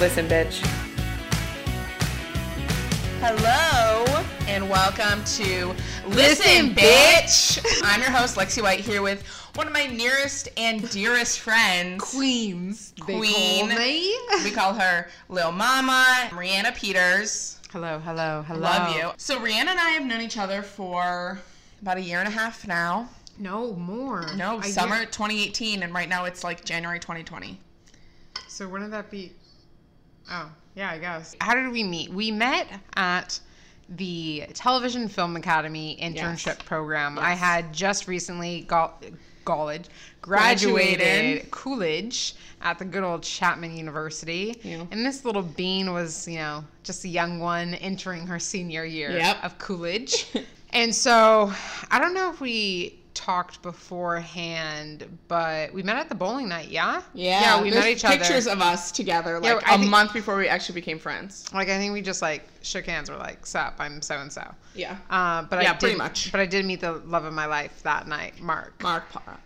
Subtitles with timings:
[0.00, 0.58] Listen, bitch.
[3.20, 4.04] Hello
[4.48, 5.74] and welcome to
[6.08, 7.64] Listen, Bitch.
[7.84, 12.92] I'm your host Lexi White here with one of my nearest and dearest friends, Queens.
[13.06, 13.68] they Queen.
[14.44, 17.58] We call her Lil Mama, Rihanna Peters.
[17.72, 18.60] Hello, hello, hello.
[18.60, 19.10] Love you.
[19.16, 21.40] So Rihanna and I have known each other for
[21.80, 23.08] about a year and a half now.
[23.38, 24.26] No more.
[24.36, 27.58] No, I summer get- 2018, and right now it's like January 2020.
[28.48, 29.32] So when did that be?
[30.30, 31.36] Oh, yeah, I guess.
[31.40, 32.10] How did we meet?
[32.10, 33.38] We met at
[33.90, 37.18] the Television Film Academy internship program.
[37.18, 39.04] I had just recently got
[39.44, 39.86] college
[40.22, 40.98] Graduated.
[41.00, 44.58] graduated college at the good old Chapman University.
[44.62, 44.86] Yeah.
[44.90, 49.10] And this little bean was, you know, just a young one entering her senior year
[49.10, 49.44] Yep.
[49.44, 50.28] of college.
[50.70, 51.52] and so
[51.90, 57.02] I don't know if we talked beforehand, but we met at the bowling night, yeah?
[57.14, 58.16] Yeah, Yeah, we met each other.
[58.18, 61.44] Pictures of us together, Yeah, like I a think- month before we actually became friends.
[61.54, 63.10] Like I think we just like shook hands.
[63.10, 64.42] We're like, "Sup, I'm so and so."
[64.74, 64.96] Yeah.
[65.10, 66.32] Uh, but Yeah, I did, pretty much.
[66.32, 68.82] But I did meet the love of my life that night, Mark.
[68.82, 69.38] Mark Parra.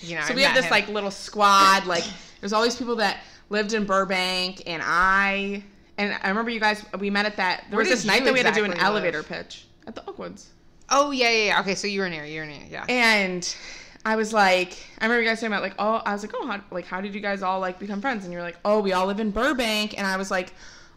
[0.00, 0.70] You know, So I we have this him.
[0.70, 1.86] like little squad.
[1.86, 2.04] Like
[2.40, 5.62] there's all these people that lived in Burbank, and I
[5.98, 6.84] and I remember you guys.
[6.98, 7.64] We met at that.
[7.68, 9.28] There Where was this night that we had to do an elevator live?
[9.28, 10.46] pitch at the Oakwoods,
[10.92, 11.60] Oh yeah, yeah, yeah.
[11.60, 12.24] Okay, so you were near.
[12.24, 12.62] You were near.
[12.70, 12.84] Yeah.
[12.88, 13.56] and
[14.04, 16.46] I was like, I remember you guys talking about like, oh, I was like, oh,
[16.46, 18.24] how, like how did you guys all like become friends?
[18.24, 20.52] And you were like, oh, we all live in Burbank, and I was like.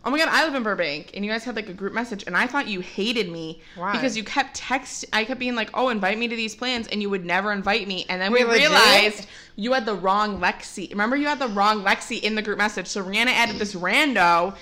[0.08, 2.26] Oh my god, I live in Burbank, and you guys had like a group message,
[2.28, 3.92] and I thought you hated me Why?
[3.92, 5.04] because you kept text.
[5.12, 7.88] I kept being like, "Oh, invite me to these plans," and you would never invite
[7.88, 8.06] me.
[8.08, 8.70] And then Wait, we legit?
[8.70, 10.92] realized you had the wrong Lexi.
[10.92, 12.86] Remember, you had the wrong Lexi in the group message.
[12.86, 14.56] So Rihanna added this rando.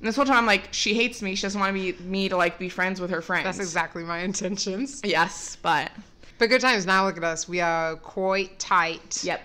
[0.00, 1.34] And this whole time, I'm like, she hates me.
[1.34, 3.44] She doesn't want me, me to like be friends with her friends.
[3.44, 5.00] That's exactly my intentions.
[5.04, 5.90] Yes, but
[6.38, 6.86] But good times.
[6.86, 7.46] Now look at us.
[7.48, 9.22] We are quite tight.
[9.22, 9.42] yep.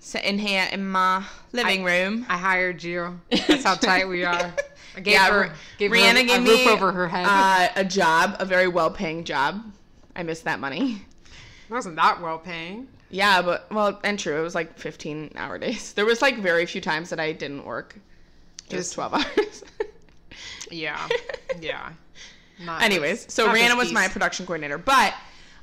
[0.00, 2.26] Sitting here in my living room.
[2.28, 3.20] I hired you.
[3.30, 4.52] That's how tight we are.
[4.96, 7.26] I gave Yeah, her, gave Rihanna her a, gave a me roof over her head.
[7.26, 9.62] Uh, a job, a very well-paying job.
[10.14, 11.02] I miss that money.
[11.68, 12.88] it wasn't that well paying.
[13.10, 15.92] Yeah, but well, and true, it was like 15 hour days.
[15.94, 17.96] There was like very few times that I didn't work.
[18.70, 19.64] It was Just- 12 hours.
[20.70, 21.06] Yeah.
[21.60, 21.90] Yeah.
[22.64, 25.12] Not Anyways, so not was my production coordinator, but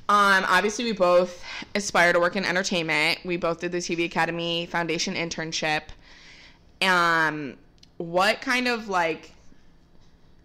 [0.08, 1.42] um, obviously we both
[1.74, 3.20] aspire to work in entertainment.
[3.24, 5.82] We both did the TV Academy Foundation internship.
[6.82, 7.56] Um,
[7.96, 9.32] what kind of like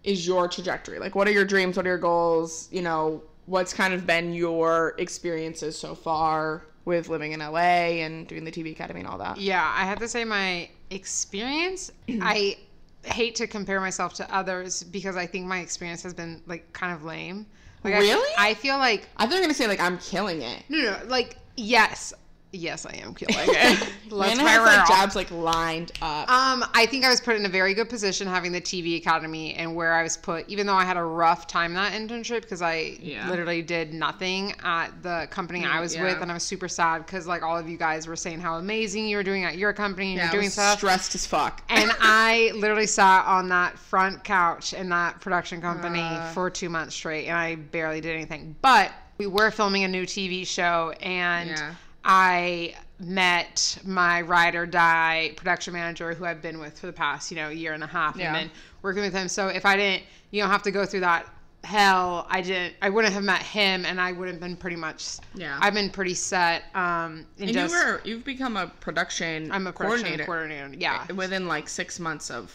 [0.03, 0.99] is your trajectory?
[0.99, 1.75] Like, what are your dreams?
[1.75, 2.69] What are your goals?
[2.71, 8.27] You know, what's kind of been your experiences so far with living in LA and
[8.27, 9.37] doing the TV Academy and all that?
[9.37, 11.91] Yeah, I have to say my experience.
[12.21, 12.57] I
[13.03, 16.93] hate to compare myself to others because I think my experience has been like kind
[16.93, 17.45] of lame.
[17.83, 18.33] Like, I- Really?
[18.37, 20.63] I, feel like I thought you were gonna say like I'm killing it.
[20.69, 22.13] no, no, like yes,
[22.51, 23.93] yes, I am killing it.
[24.09, 26.29] Let's has like jobs like lined up.
[26.29, 29.53] Um, I think I was put in a very good position having the TV Academy
[29.55, 32.61] and where I was put, even though I had a rough time that internship because
[32.61, 33.29] I Yeah.
[33.29, 36.03] literally did nothing at the company I was yeah.
[36.03, 38.57] with, and I was super sad because like all of you guys were saying how
[38.57, 40.77] amazing you were doing at your company and yeah, you're I doing was stuff.
[40.77, 41.61] stressed as fuck.
[41.69, 46.31] And I literally sat on that front couch in that production company Uh.
[46.31, 48.55] for two months straight, and I barely did anything.
[48.61, 51.61] But we were filming a new TV show, and.
[52.07, 57.29] I met my ride or die production manager who I've been with for the past,
[57.29, 58.33] you know, year and a half, Yeah.
[58.33, 59.27] and been working with him.
[59.27, 61.27] So if I didn't, you know, have to go through that
[61.65, 65.17] hell, I didn't, I wouldn't have met him, and I would have been pretty much.
[65.35, 65.59] Yeah.
[65.61, 66.63] I've been pretty set.
[66.73, 70.75] Um, in and just, you were you've become a production I'm a production coordinator, coordinator.
[70.79, 71.11] Yeah.
[71.11, 72.53] within like six months of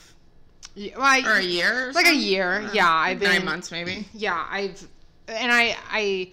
[0.74, 2.20] well, I- or a year, or like a something?
[2.26, 2.70] year.
[2.72, 4.08] Yeah, I've been nine months maybe.
[4.14, 4.82] Yeah, I've
[5.28, 6.32] and I I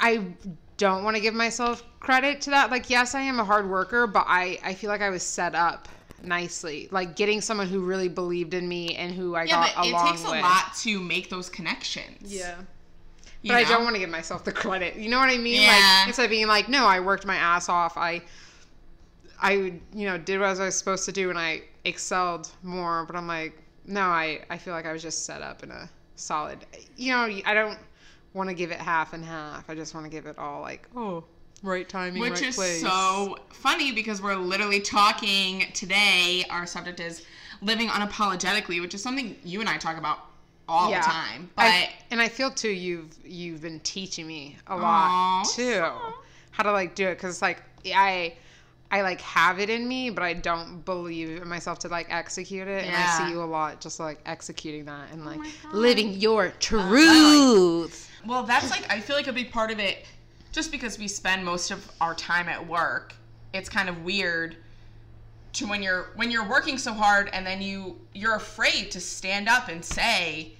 [0.00, 0.24] I
[0.76, 2.70] don't want to give myself credit to that.
[2.70, 5.54] Like, yes, I am a hard worker, but I I feel like I was set
[5.54, 5.88] up
[6.22, 6.88] nicely.
[6.90, 9.90] Like getting someone who really believed in me and who I Yeah, got but it
[9.90, 10.40] along takes a with.
[10.42, 12.32] lot to make those connections.
[12.32, 12.56] Yeah.
[13.42, 14.96] you But I don't want to give myself the credit.
[14.96, 15.62] You know what I mean?
[15.62, 16.00] Yeah.
[16.00, 17.96] Like instead of being like, no, I worked my ass off.
[17.96, 18.22] I
[19.40, 23.04] I you know did what I was supposed to do and I excelled more.
[23.04, 25.90] But I'm like, no, I I feel like I was just set up in a
[26.16, 26.64] solid.
[26.96, 27.78] You know, I don't
[28.34, 29.68] want to give it half and half.
[29.68, 31.24] I just want to give it all like, oh,
[31.62, 32.80] right timing, Which right is place.
[32.80, 36.44] so funny because we're literally talking today.
[36.50, 37.24] Our subject is
[37.60, 40.18] living unapologetically, which is something you and I talk about
[40.68, 41.50] all the time.
[41.56, 45.44] But I, and I feel too you've you've been teaching me a lot Aw.
[45.54, 45.84] too
[46.50, 48.34] how to like do it because it's like I
[48.92, 52.68] I like have it in me but I don't believe in myself to like execute
[52.68, 55.50] it and I see you a lot just like executing that and oh like my
[55.64, 55.74] God.
[55.74, 58.10] living your uh, truth.
[58.26, 60.04] Well, that's like I feel like a big part of it,
[60.52, 63.14] just because we spend most of our time at work.
[63.52, 64.56] It's kind of weird
[65.54, 69.48] to when you're when you're working so hard and then you you're afraid to stand
[69.48, 70.52] up and say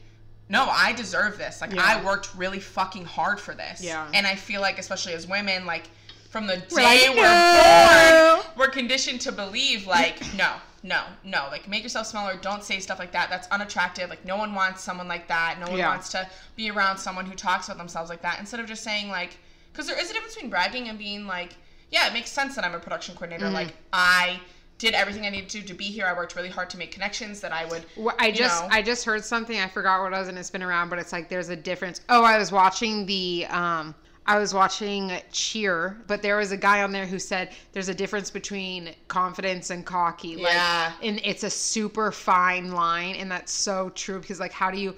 [0.51, 1.83] no i deserve this like Yeah.
[1.83, 4.07] i worked really fucking hard for this Yeah.
[4.13, 5.89] and i feel like especially as women like
[6.33, 11.03] from the day We're like, we're "No." born we're conditioned to believe like no no
[11.25, 14.55] no like make yourself smaller don't say stuff like that that's unattractive like no one
[14.55, 15.91] wants someone like that no one Yeah.
[15.91, 16.27] wants to
[16.57, 19.37] be around someone who talks about themselves like that instead of just saying like
[19.73, 21.55] because there is a difference between bragging and being like
[21.91, 23.55] yeah it makes sense that i'm a production coordinator Mm-hmm.
[23.55, 24.41] like i
[24.79, 27.41] did everything i needed to to be here i worked really hard to make connections
[27.41, 28.69] that i would Well, I just know.
[28.73, 29.61] I just heard something.
[29.61, 32.01] I forgot what it was, and it's been around, but it's like there's a difference.
[32.09, 33.95] Oh, I was watching the um,
[34.25, 37.95] I was watching Cheer, but there was a guy on there who said there's a
[37.95, 40.37] difference between confidence and cocky.
[40.37, 40.93] Like, Yeah.
[41.03, 44.95] and it's a super fine line, and that's so true because like, how do you?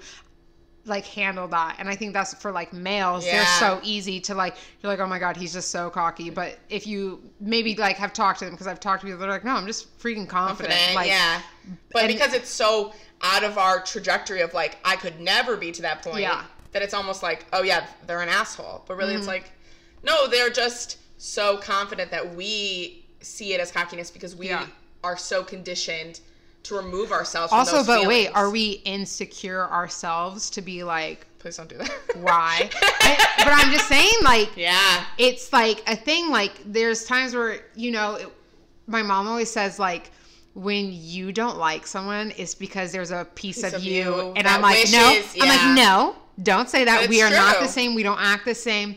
[0.87, 4.55] like handle that and i think that's for like males they're so easy to like
[4.83, 8.13] you're like oh my god he's just so cocky but if you maybe like have
[8.13, 10.69] talked to them because i've talked to people they're like no i'm just freaking confident,
[10.75, 11.41] confident like yeah
[11.91, 12.93] but and- because it's so
[13.23, 16.43] out of our trajectory of like i could never be to that point Yeah.
[16.75, 19.19] That it's almost like oh yeah they're an asshole but really Mm-hmm.
[19.19, 19.51] it's like
[20.03, 24.67] no they're just so confident that we see it as cockiness because we Yeah.
[25.01, 26.19] are so conditioned
[26.63, 28.35] to remove ourselves from Also, but wait, feelings.
[28.35, 32.69] are we insecure ourselves to be like, please don't do that why?
[33.37, 36.29] But I'm just saying, like, yeah it's like a thing.
[36.31, 38.27] Like, there's times where, you know, it,
[38.87, 40.09] my mom always says, like,
[40.55, 44.03] when you don't like someone, it's because there's a piece, Piece of, of you.
[44.05, 45.09] you And I'm like, no.
[45.11, 47.01] wishes- I'm like, no, don't say that.
[47.01, 47.95] But we are it's not the same.
[47.95, 48.95] We don't act the same.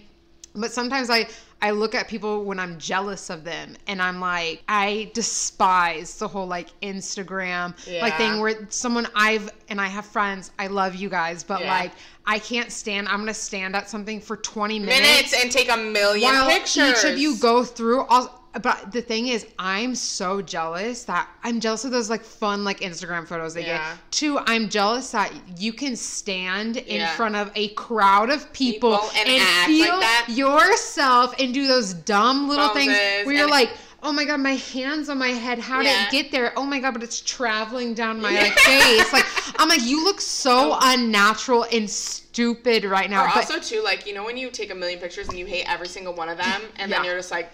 [0.54, 1.28] But sometimes I,
[1.60, 6.26] I look at people when I'm jealous of them and I'm like, I despise the
[6.26, 11.08] whole like Instagram like thing where someone I've and I have friends, I love you
[11.08, 11.68] guys, but Yeah.
[11.68, 11.92] like
[12.26, 15.76] I can't stand I'm gonna stand at something for 20 minutes, minutes and take a
[15.76, 20.40] million while pictures each of you go through all but the thing is i'm so
[20.42, 23.78] jealous that i'm jealous of those like fun like instagram photos they Yeah.
[23.94, 27.14] get two i'm jealous that you can stand in Yeah.
[27.16, 30.26] front of a crowd of people, People and act like feel that.
[30.28, 32.92] yourself and do those dumb little things
[33.24, 33.70] where you're like
[34.02, 36.06] oh my god my hands on my head how did Yeah.
[36.06, 39.26] it get there oh my god but it's traveling down my like face like
[39.60, 44.06] i'm like you look so unnatural and stupid right now Or but also too, like
[44.06, 46.38] you know when you take a million pictures and you hate every single one of
[46.38, 47.50] them, and then you're just like,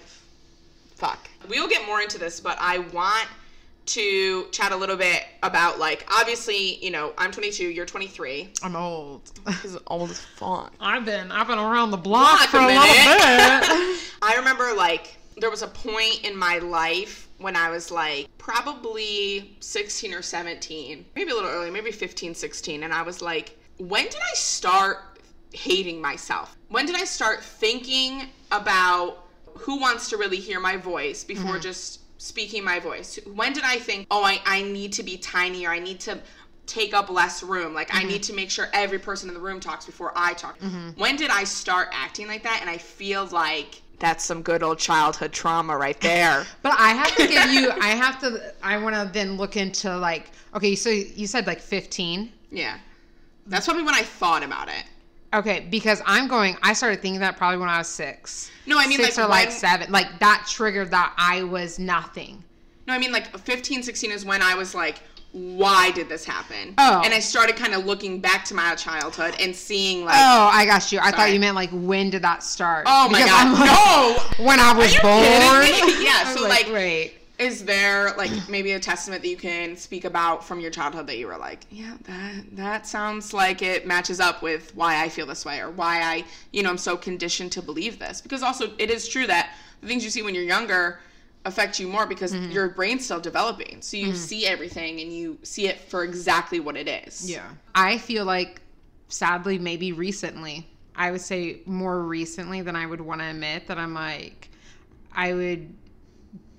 [0.97, 3.29] "Fuck." We will get more into this, but I want
[3.87, 8.49] to chat a little bit about like obviously you know I'm 22, you're 23.
[8.63, 9.31] i'm old
[9.63, 10.73] He's old as fuck.
[10.81, 13.69] I've been I've been around the block Block for a a little minute.
[13.69, 14.01] bit.
[14.23, 19.57] I remember like there was a point in my life when I was like probably
[19.61, 24.05] 16 or 17, maybe a little early, maybe 15, 16, and I was like, when
[24.05, 25.19] did I start
[25.53, 26.57] hating myself?
[26.69, 29.24] When did I start thinking about
[29.59, 31.61] who wants to really hear my voice before mm-hmm.
[31.61, 33.19] just speaking my voice?
[33.35, 36.19] When did I think, oh, I, I need to be tinier, I need to
[36.67, 37.75] take up less room.
[37.75, 38.09] Like I mm-hmm.
[38.09, 40.59] need to make sure every person in the room talks before I talk.
[40.59, 40.91] Mm-hmm.
[41.01, 42.59] When did I start acting like that?
[42.61, 46.47] And I feel like that's some good old childhood trauma right there.
[46.63, 49.97] But I have to give you I have to I want to then look into
[49.97, 52.33] like okay, so you said like 15.
[52.51, 52.79] yeah.
[53.47, 54.85] That's probably when I thought about it.
[55.35, 58.51] Okay, because I'm going I started thinking that probably when I was 6.
[58.67, 59.93] No, I mean 6 like or like when- 7.
[59.93, 62.43] Like that triggered that I was nothing.
[62.87, 64.99] No, I mean like 15, 16 is when I was like,
[65.33, 66.75] why did this happen?
[66.79, 67.03] Oh.
[67.05, 70.65] And I started kind of looking back to my childhood and seeing like, Oh, I
[70.65, 71.01] got you.
[71.03, 72.85] I thought you meant like when did that start?
[72.87, 74.45] oh my Because god, like, no!
[74.47, 76.03] When I was born.
[76.05, 77.15] Yeah, so, like- wait.
[77.45, 81.19] Is there like maybe a testament that you can speak about from your childhood that
[81.19, 85.27] you were like, yeah, that that sounds like it matches up with why I feel
[85.27, 88.21] this way or why I, you know, I'm so conditioned to believe this.
[88.21, 91.01] Because also it is true that the things you see when you're younger
[91.45, 92.53] affect you more because Mm-hmm.
[92.53, 93.83] your brain's still developing.
[93.83, 97.31] So you see everything and you see it for exactly what it is.
[97.31, 97.47] Yeah.
[97.75, 98.63] I feel like,
[99.09, 103.77] sadly, maybe recently, I would say more recently than I would want to admit that
[103.79, 104.49] I'm like,
[105.13, 105.75] I would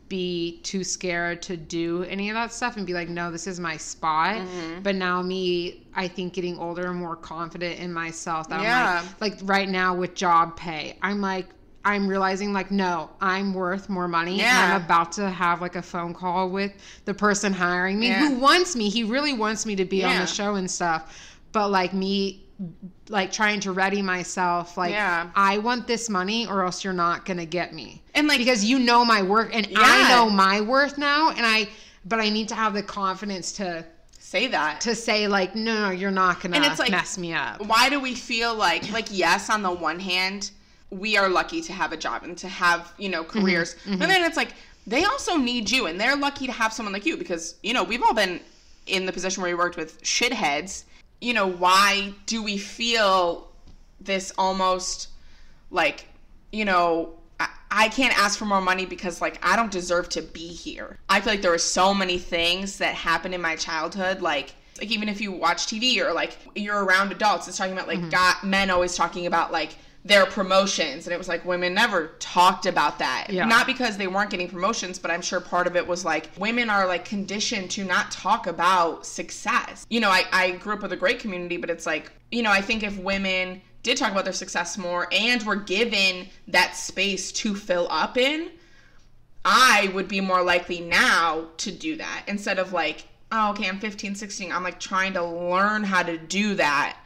[0.07, 3.59] be too scared to do any of that stuff and be like, no, this is
[3.59, 4.35] my spot.
[4.37, 4.81] Mm-hmm.
[4.83, 8.99] But now, me, I think getting older and more confident in myself that Yeah.
[9.01, 11.47] I'm like, like right now with job pay, I'm like,
[11.83, 14.37] I'm realizing like no, I'm worth more money.
[14.37, 14.63] Yeah.
[14.63, 16.73] And I'm about to have like a phone call with
[17.05, 18.27] the person hiring me Yeah.
[18.29, 18.89] who wants me.
[18.89, 21.37] He really wants me to be on the show and stuff.
[21.51, 22.43] But like me
[23.09, 25.29] like trying to ready myself like Yeah.
[25.35, 28.01] I want this money or else you're not going to get me.
[28.15, 31.67] And like Because you know my work and I know my worth now and I
[32.07, 33.83] but I need to have the confidence to
[34.19, 34.81] say that.
[34.81, 37.65] to say like no no you're not gonna And it's like- mess me up.
[37.65, 40.51] why do we feel like like yes on the one hand
[40.91, 43.41] we are lucky to have a job and to have you know Mm-hmm.
[43.41, 44.53] careers but then it's like
[44.87, 47.83] they also need you and they're lucky to have someone like you because you know
[47.83, 48.39] we've all been
[48.87, 50.83] in the position where we worked with shitheads
[51.21, 53.47] you know why do we feel
[53.99, 55.09] this almost
[55.71, 56.07] like
[56.51, 57.13] you know
[57.75, 60.97] I, can't ask for more money because like i don't deserve to be here.
[61.09, 64.91] I feel like there were so many things that happened in my childhood like like
[64.91, 68.09] even if you watch tv or like you're around adults it's talking about like mm-hmm.
[68.09, 72.67] got men always talking about like their promotions and it was like women never talked
[72.67, 73.25] about that.
[73.29, 73.45] Yeah.
[73.45, 76.69] not because they weren't getting promotions but i'm sure part of it was like women
[76.69, 79.85] are like conditioned to not talk about success.
[79.89, 82.51] You know i, I grew up with a great community but it's like you know
[82.51, 87.31] i think if women did talk about their success more and were given that space
[87.31, 88.49] to fill up in
[89.45, 93.79] i would be more likely now to do that instead of like oh okay i'm
[93.79, 96.97] 15 16 i'm like trying to learn how to do that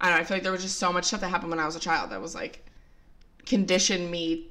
[0.00, 0.20] I don't know.
[0.20, 1.80] I feel like there was just so much stuff that happened when I was a
[1.80, 2.64] child that was like
[3.46, 4.48] conditioned me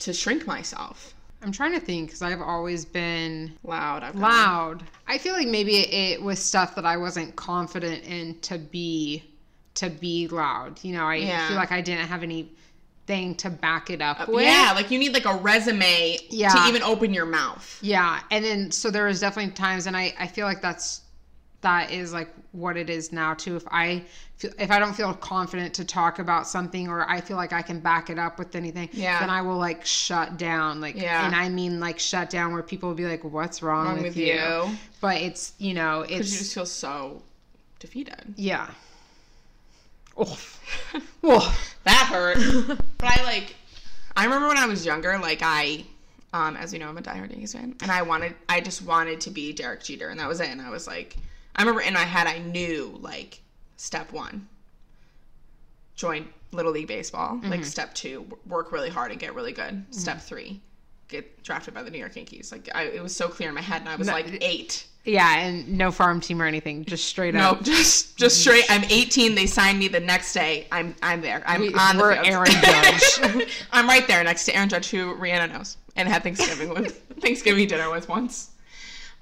[0.00, 1.14] to shrink myself.
[1.42, 4.04] I'm trying to think because I've always been Loud.
[4.04, 4.84] I've loud.
[5.08, 9.24] I feel like maybe it was stuff that I wasn't confident in to be
[9.74, 10.78] to be loud.
[10.82, 11.48] You know, I Yeah.
[11.48, 14.44] feel like I didn't have anything to back it up uh, with.
[14.44, 16.50] Yeah, like you need like a resume Yeah.
[16.50, 17.78] to even open your mouth.
[17.82, 21.00] Yeah, and then so there was definitely times, and I I feel like that's
[21.62, 23.54] that is like what it is now too.
[23.56, 24.02] If I
[24.36, 27.62] feel if I don't feel confident to talk about something, or I feel like I
[27.62, 29.20] can back it up with anything, Yeah.
[29.20, 30.80] then I will like shut down.
[30.80, 31.24] Like, Yeah.
[31.24, 34.04] and I mean like shut down where people will be like, "What's wrong, Wrong with,
[34.06, 34.34] with you?
[34.34, 34.76] you.
[35.00, 37.22] But it's you know Because you just feel so
[37.78, 38.34] defeated.
[38.36, 38.68] yeah.
[40.20, 40.60] Oof.
[41.24, 41.68] Oof.
[41.84, 42.36] That hurt.
[42.98, 43.56] but I like
[44.14, 45.84] I remember when I was younger, like I
[46.32, 49.20] um, as you know, I'm a diehard Yankees fan, and I wanted, I just wanted
[49.22, 50.48] to be Derek Jeter, and that was it.
[50.48, 51.16] And I was like,
[51.54, 53.40] I remember in my head, I knew like
[53.76, 54.48] step one,
[55.94, 57.38] join Little League Baseball.
[57.44, 59.84] Like step two, work really hard and get really good.
[59.90, 60.60] Step three,
[61.12, 62.50] get drafted by the New York Yankees.
[62.52, 64.86] Like I, it was so clear in my head, and I was No, like eight.
[65.04, 67.56] Yeah, and no farm team or anything, just straight up.
[67.58, 68.64] No, just just straight.
[68.68, 69.34] I'm 18.
[69.34, 70.66] They signed me the next day.
[70.70, 71.42] I'm I'm there.
[71.46, 72.26] I'm We- on the we're field.
[72.26, 72.50] Aaron
[73.36, 73.48] Judge.
[73.72, 77.66] I'm right there next to Aaron Judge, who Rihanna knows and had Thanksgiving with Thanksgiving
[77.66, 78.50] dinner with once.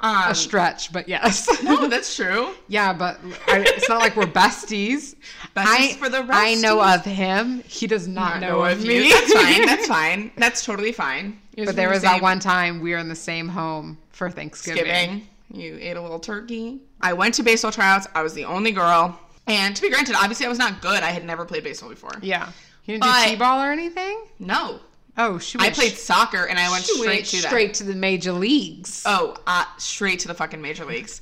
[0.03, 1.63] Um, A stretch, but yes.
[1.63, 2.55] no, that's true.
[2.69, 5.15] Yeah, but I, it's not like we're besties.
[5.57, 7.63] I, for the rest I know of him.
[7.67, 9.03] He does not, Not know, of you.
[9.03, 9.11] me.
[9.11, 9.67] That's fine.
[9.67, 10.31] That's fine.
[10.37, 11.39] That's totally fine.
[11.57, 14.85] But there the was that one time we were in the same home for Thanksgiving.
[14.85, 15.27] Thanksgiving.
[15.53, 16.81] You ate a little turkey.
[17.01, 18.07] I went to baseball tryouts.
[18.15, 19.19] I was the only girl.
[19.49, 21.03] And to be granted, obviously I was not good.
[21.03, 22.13] I had never played baseball before.
[22.23, 22.47] Yeah.
[22.87, 24.23] You didn't But- do t-ball or anything?
[24.39, 24.79] No.
[25.23, 27.49] Oh, she I played soccer and I went straight went to that.
[27.49, 29.03] straight to the major leagues.
[29.07, 31.21] Oh, uh, straight to the fucking major leagues.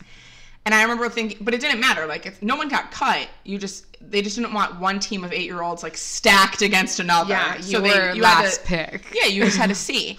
[0.64, 2.06] And I remember thinking, but it didn't matter.
[2.06, 5.32] Like, if no one got cut, you just they just didn't want one team of
[5.32, 7.30] eight year olds like stacked against another.
[7.30, 9.06] yeah, you so were they you had last to, pick.
[9.14, 10.18] yeah, you just had to see.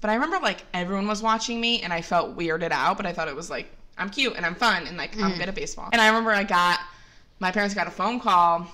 [0.00, 2.96] But I remember like everyone was watching me, and I felt weirded out.
[2.96, 3.66] But I thought it was like
[3.98, 5.22] I'm cute and I'm fun and like Mm.
[5.24, 5.90] I'm good at baseball.
[5.92, 6.80] And I remember I got
[7.38, 8.66] my parents got a phone call,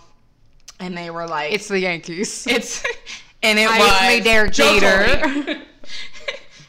[0.79, 2.47] and they were like, It's the Yankees.
[2.47, 2.85] it's
[3.47, 5.63] and it Hi, was me, Derek Jeter.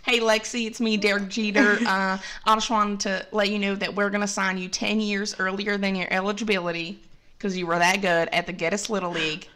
[0.05, 1.79] Hey Lexi, it's me, Derek Jeter.
[1.85, 5.35] Uh, I just wanted to let you know that we're gonna sign you ten years
[5.37, 7.01] earlier than your eligibility
[7.37, 9.49] because you were that good at the Get Us Little League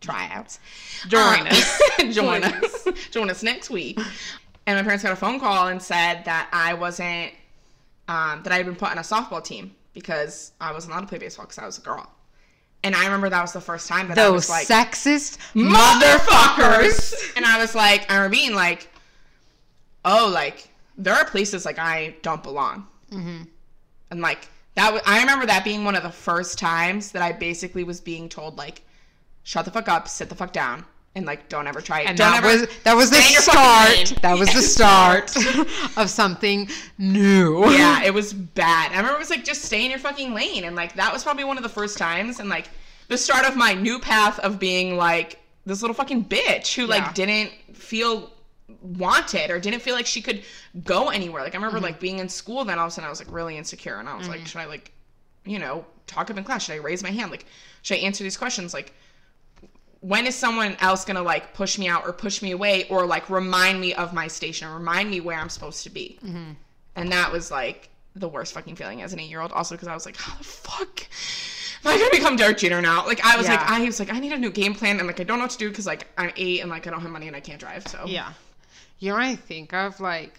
[0.00, 0.60] tryouts.
[1.08, 1.82] Join Uh, us.
[2.14, 2.88] join us.
[3.10, 4.00] Join us next week.
[4.66, 7.32] And my parents got a phone call and said that I wasn't
[8.08, 11.06] um, that I had been put on a softball team because I wasn't allowed to
[11.08, 12.10] play baseball because I was a girl.
[12.84, 17.32] And I remember that was the first time that I Those was like, sexist motherfuckers.
[17.36, 18.88] and I was like, I remember being like,
[20.04, 22.86] oh, like there are places like I don't belong.
[23.10, 23.42] Mm-hmm.
[24.10, 27.32] And like that, was, I remember that being one of the first times that I
[27.32, 28.82] basically was being told like,
[29.44, 30.84] shut the fuck up, sit the fuck down,
[31.14, 32.08] and like don't ever try it.
[32.08, 34.22] And don't that ever was that was the stay in your fucking start.
[34.22, 35.36] That was the start
[35.96, 37.70] of something new.
[37.70, 38.92] yeah, it was bad.
[38.92, 41.22] I remember it was like just stay in your fucking lane, and like that was
[41.22, 42.68] probably one of the first times, and like
[43.08, 46.88] the start of my new path of being like this little fucking bitch who Yeah.
[46.88, 48.32] like didn't feel
[48.80, 50.42] wanted or didn't feel like she could
[50.82, 51.42] go anywhere.
[51.42, 51.86] Like I remember mm-hmm.
[51.86, 54.08] like being in school, then all of a sudden I was like really insecure, and
[54.08, 54.46] I was like, mm-hmm.
[54.46, 54.92] should I like,
[55.44, 56.64] you know, talk up in class?
[56.64, 57.30] Should I raise my hand?
[57.30, 57.44] Like,
[57.82, 58.72] should I answer these questions?
[58.72, 58.94] Like,
[60.02, 63.30] when is someone else gonna like push me out or push me away or like
[63.30, 66.18] remind me of my station or remind me where I'm supposed to be?
[66.24, 66.50] Mm-hmm.
[66.96, 69.52] And that was like the worst fucking feeling as an eight year old.
[69.52, 71.06] Also, because I was like, how the fuck
[71.84, 73.06] am I gonna become Derek Jeter now?
[73.06, 75.20] Like, I was like, I was like, I need a new game plan, and like,
[75.20, 77.10] I don't know what to do because like I'm eight and like I don't have
[77.10, 77.86] money and I can't drive.
[77.88, 78.32] So Yeah.
[78.98, 80.38] You know what I think of like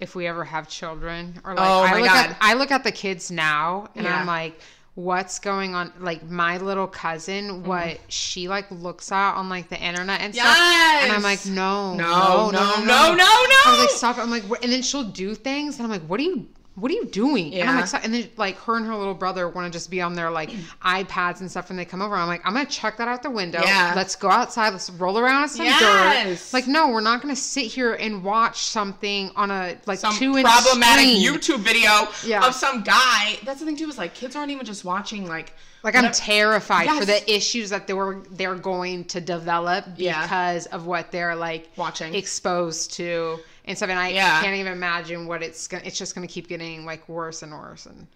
[0.00, 2.30] if we ever have children or like Oh I my look God.
[2.30, 4.18] at I look at the kids now and Yeah.
[4.20, 4.60] I'm like
[4.96, 7.66] what's going on like my little cousin mm-hmm.
[7.66, 10.56] what she like looks at on like the internet and stuff
[11.04, 11.46] and i'm like Yes.
[11.46, 13.24] no No, no, no, no, no.
[13.24, 14.22] I was like, stop it.
[14.22, 14.64] I'm like, what?
[14.64, 16.46] and then she'll do things, and I'm like, what are you,
[16.76, 17.54] what are you doing?
[17.54, 17.80] And I'm Yeah.
[17.80, 18.04] like, stop.
[18.04, 20.50] and then like her and her little brother want to just be on their like
[20.84, 22.14] iPads and stuff when they come over.
[22.14, 23.60] I'm like, I'm gonna chuck that out the window.
[23.62, 23.92] Yeah.
[23.96, 24.70] Let's go outside.
[24.70, 25.80] Let's roll around in some Yes.
[25.80, 26.54] dirt.
[26.56, 30.32] Like, no, we're not gonna sit here and watch something on a like some two
[30.42, 31.22] problematic screen.
[31.26, 32.46] YouTube video Yeah.
[32.46, 33.38] of some guy.
[33.44, 36.14] That's the thing too is like kids aren't even just watching like Like I'm whatever-
[36.14, 40.22] terrified for the issues that they were they're going to develop Yeah.
[40.22, 42.14] because of what they're like Watching.
[42.14, 43.90] exposed to and stuff.
[43.90, 44.40] And I Yeah.
[44.42, 45.84] can't even imagine what it's gonna.
[45.84, 47.86] It's just gonna keep getting like worse and worse.
[47.86, 48.06] And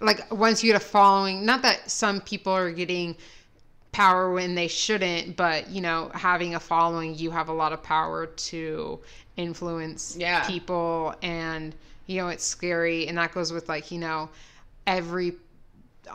[0.00, 3.16] like once you get a following, not that some people are getting
[3.92, 7.82] power when they shouldn't, but you know, having a following, you have a lot of
[7.82, 8.98] power to
[9.36, 10.46] influence Yeah.
[10.46, 11.74] people, and
[12.06, 13.06] you know, it's scary.
[13.08, 14.30] And that goes with like you know,
[14.86, 15.34] every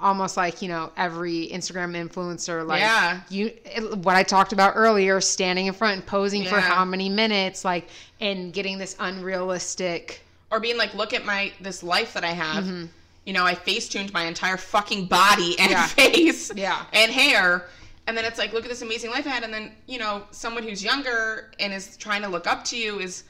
[0.02, 3.22] almost like you know every instagram influencer like Yeah.
[3.30, 7.10] you it- what i talked about earlier standing in front and posing for how many
[7.10, 10.22] minutes like and getting this unrealistic
[10.52, 12.64] or being like, look at my this life that I have.
[12.64, 12.86] Mm-hmm.
[13.26, 15.88] You know, I face tuned my entire fucking body and Yeah.
[15.88, 16.86] face Yeah.
[16.94, 17.66] and hair.
[18.08, 19.44] And then it's like, look at this amazing life I had.
[19.44, 23.00] And then, you know, someone who's younger and is trying to look up to you
[23.00, 23.24] is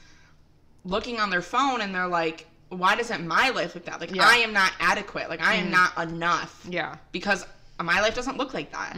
[0.84, 4.00] looking on their phone and they're like, why doesn't my life look that?
[4.00, 4.22] Like, Yeah.
[4.22, 4.32] Mm-hmm.
[4.34, 5.28] I am not adequate.
[5.28, 6.64] Like, I am not enough.
[6.68, 7.46] yeah Because
[7.82, 8.96] my life doesn't look like that.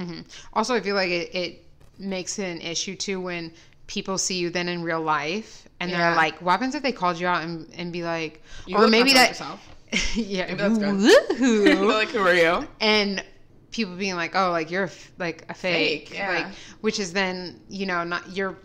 [0.52, 1.64] also i feel like it, it
[1.98, 3.52] makes it an issue too when
[3.88, 5.98] people see you then in real life and Yeah.
[5.98, 8.86] they're like what happens if they called you out and, and be like You or
[8.86, 9.60] maybe that yourself.
[10.14, 10.94] yeah Maybe that's good.
[11.88, 12.68] like, who are you?
[12.80, 13.24] and
[13.70, 16.30] people being like, "Oh, like you're like a fake,", Fake, yeah.
[16.30, 16.46] like
[16.80, 18.56] which is then you know not you're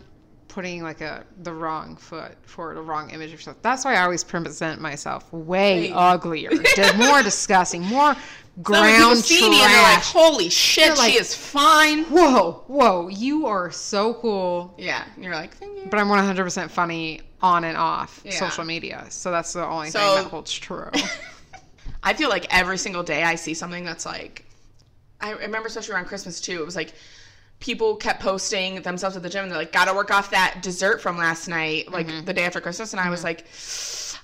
[0.48, 3.56] putting like a the wrong foot for the wrong image of yourself.
[3.62, 5.92] That's why I always present myself way Fake.
[5.96, 6.50] uglier,
[6.96, 11.12] more disgusting, more So when people ground see me and they're like, holy shit, like-
[11.12, 12.04] she is fine.
[12.04, 14.74] whoa, whoa, you are so cool.
[14.78, 15.04] Yeah.
[15.18, 15.86] You're like, thank you.
[15.90, 18.32] But I'm 100% funny on and off Yeah.
[18.32, 20.90] social media, so that's the only So- thing that holds true.
[22.02, 24.44] I feel like every single day I see something that's like,
[25.20, 26.60] I remember especially around Christmas too.
[26.60, 26.92] It was like
[27.64, 31.00] people kept posting themselves at the gym and they're like, gotta work off that dessert
[31.00, 32.26] from last night, like Mm-hmm.
[32.26, 32.92] the day after Christmas.
[32.92, 33.46] And I was like,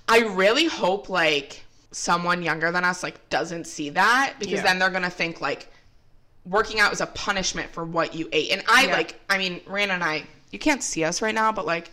[0.06, 4.62] I really hope like someone younger than us like doesn't see that because Yeah.
[4.64, 5.72] then they're gonna think like
[6.44, 8.50] working out is a punishment for what you ate.
[8.50, 8.92] And I Yeah.
[8.92, 11.90] like, I mean, Rand and I, you can't see us right now, but like,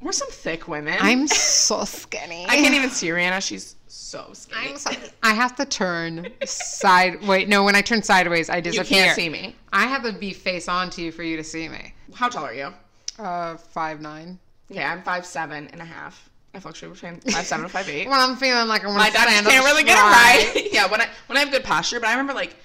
[0.00, 0.96] we're some thick women.
[1.00, 2.46] I'm so skinny.
[2.48, 3.40] I can't even see Rihanna.
[3.46, 4.70] She's so skinny.
[4.70, 4.96] I'm sorry.
[5.22, 7.22] I have to turn side.
[7.26, 7.62] Wait, no.
[7.64, 9.04] When I turn sideways, I you disappear.
[9.04, 9.54] can't see me.
[9.72, 11.94] I have to be face on to you for you to see me.
[12.14, 12.72] How tall are you?
[13.18, 14.38] Uh, five nine.
[14.70, 16.30] Okay, I'm five seven and a half.
[16.54, 18.08] I fluctuate between five seven and five eight.
[18.10, 20.64] When I'm feeling like I'm My gonna dad stand can't really get it straight.
[20.64, 20.72] right.
[20.72, 22.56] yeah, when I when I have good posture, but I remember like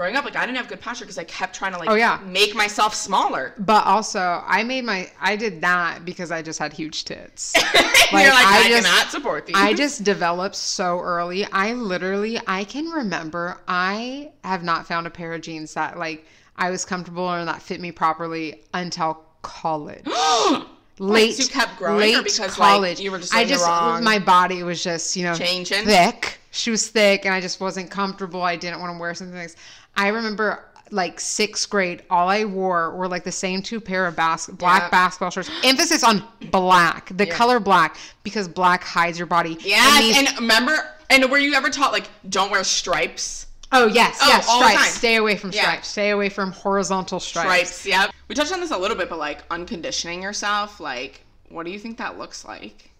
[0.00, 1.94] growing up, like I didn't have good posture because I kept trying to like Oh,
[1.94, 2.18] yeah.
[2.24, 3.52] make myself smaller.
[3.58, 5.10] But also, I made my.
[5.20, 7.52] I did that because I just had huge tits.
[7.54, 9.56] You're like, I I, just- cannot support these.
[9.58, 11.44] I just developed so early.
[11.52, 13.58] I literally, I can remember.
[13.68, 16.24] I have not found a pair of jeans that like
[16.56, 20.06] I was comfortable and that fit me properly until college.
[20.98, 23.00] late you kept growing late because, like, college.
[23.00, 23.66] you were just, I just
[24.02, 25.84] my body was just you know Changing?
[25.84, 26.38] thick.
[26.52, 28.42] She was thick, and I just wasn't comfortable.
[28.42, 29.36] I didn't want to wear something.
[29.36, 29.54] Like,
[29.96, 34.16] I remember like sixth grade, all I wore were like the same two pair of
[34.16, 34.88] bas- black Yeah.
[34.90, 35.48] basketball shorts.
[35.62, 37.34] Emphasis on black, the Yeah.
[37.36, 39.52] color black, because black hides your body.
[39.52, 43.46] And these- and remember, and were you ever taught like don't wear stripes?
[43.72, 44.94] oh yes, Oh, yes, stripes.
[44.94, 45.62] Stay away from Yeah.
[45.62, 45.88] stripes.
[45.88, 47.46] Stay away from horizontal stripes.
[47.48, 48.10] Stripes, yeah.
[48.26, 51.78] We touched on this a little bit, but like unconditioning yourself, like what do you
[51.78, 52.90] think that looks like?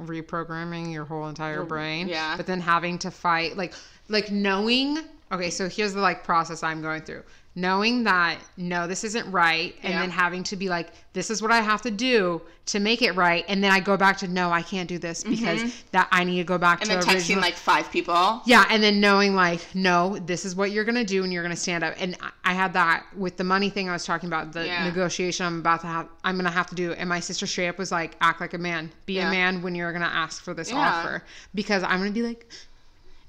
[0.00, 2.36] reprogramming your whole entire brain yeah.
[2.36, 3.72] but then having to fight like
[4.08, 4.98] like knowing
[5.32, 7.22] okay so here's the like process i'm going through
[7.54, 10.00] knowing that no this isn't right and Yeah.
[10.00, 13.12] then having to be like this is what i have to do to make it
[13.12, 16.24] right and then i go back to no i can't do this because that i
[16.24, 16.90] need to go back Mm-hmm.
[16.92, 18.40] And to then texting original like five people.
[18.46, 21.54] yeah, and then knowing like, no, this is what you're gonna do, and you're gonna
[21.56, 21.94] stand up.
[21.98, 24.84] And I- had that with the money thing I was talking about, the Yeah.
[24.84, 26.08] negotiation I'm about to have.
[26.24, 26.92] I'm gonna have to do.
[26.92, 29.28] And my sister straight up was like, act like a man, be Yeah.
[29.28, 31.22] a man when you're gonna ask for this offer,
[31.54, 32.48] because I'm gonna be like,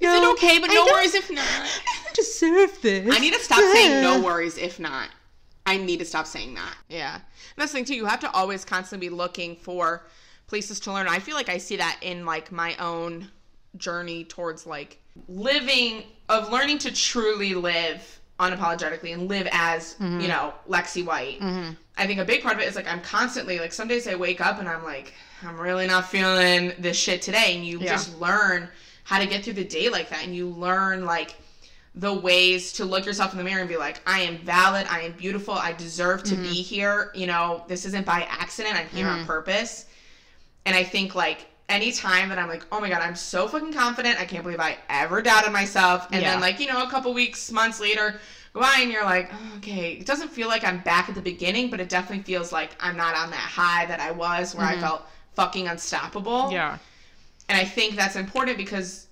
[0.03, 0.59] Is it okay?
[0.59, 1.43] But no worries if not.
[1.43, 3.15] I deserve this.
[3.15, 5.09] I need to stop saying no worries if not.
[5.65, 6.75] I need to stop saying that.
[6.89, 7.15] Yeah.
[7.15, 7.23] And
[7.57, 7.95] that's the thing too.
[7.95, 10.05] You have to always constantly be looking for
[10.47, 11.07] places to learn.
[11.07, 13.29] I feel like I see that in like my own
[13.77, 20.19] journey towards like living of learning to truly live unapologetically and live as, mm-hmm.
[20.19, 21.39] you know, Lexi White.
[21.39, 21.71] Mm-hmm.
[21.97, 24.15] I think a big part of it is like I'm constantly like some days I
[24.15, 25.13] wake up and I'm like
[25.43, 27.91] I'm really not feeling this shit today and you Yeah.
[27.91, 28.69] just learn
[29.03, 31.35] how to get through the day like that and you learn like
[31.95, 35.01] the ways to look yourself in the mirror and be like, I am valid, I
[35.01, 36.51] am beautiful, I deserve to be mm-hmm.
[36.51, 37.11] here.
[37.13, 39.27] You know, this isn't by accident, I'm here on mm-hmm.
[39.27, 39.85] purpose.
[40.65, 44.19] And I think like anytime that I'm like, oh my god, I'm so fucking confident,
[44.19, 46.07] I can't believe I ever doubted myself.
[46.11, 46.31] And Yeah.
[46.31, 48.19] then like, you know, a couple weeks, months later,
[48.53, 51.21] go by and you're like, oh, okay, it doesn't feel like I'm back at the
[51.21, 54.65] beginning, but it definitely feels like I'm not on that high that I was where
[54.65, 54.81] I mm-hmm.
[54.81, 55.03] felt
[55.35, 56.51] fucking unstoppable.
[56.51, 56.79] Yeah.
[57.49, 59.08] And I think that's important because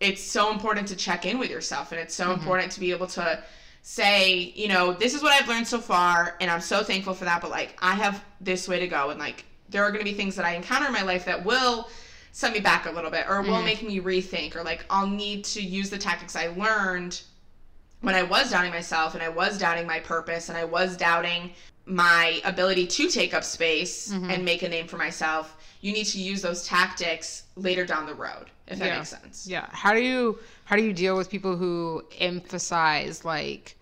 [0.00, 2.40] it's so important to check in with yourself and it's so mm-hmm.
[2.40, 3.42] important to be able to
[3.82, 7.24] say, you know, this is what I've learned so far and I'm so thankful for
[7.24, 10.10] that, but like I have this way to go and like there are going to
[10.10, 11.88] be things that I encounter in my life that will
[12.32, 13.64] set me back a little bit or will mm-hmm.
[13.64, 17.22] make me rethink or like I'll need to use the tactics I learned
[18.00, 21.52] when I was doubting myself and I was doubting my purpose and I was doubting
[21.86, 24.30] my ability to take up space mm-hmm.
[24.30, 28.14] and make a name for myself, you need to use those tactics later down the
[28.14, 28.96] road, if that Yeah.
[28.98, 29.46] makes sense.
[29.46, 29.66] Yeah.
[29.70, 33.76] How do you how do you deal with people who emphasize like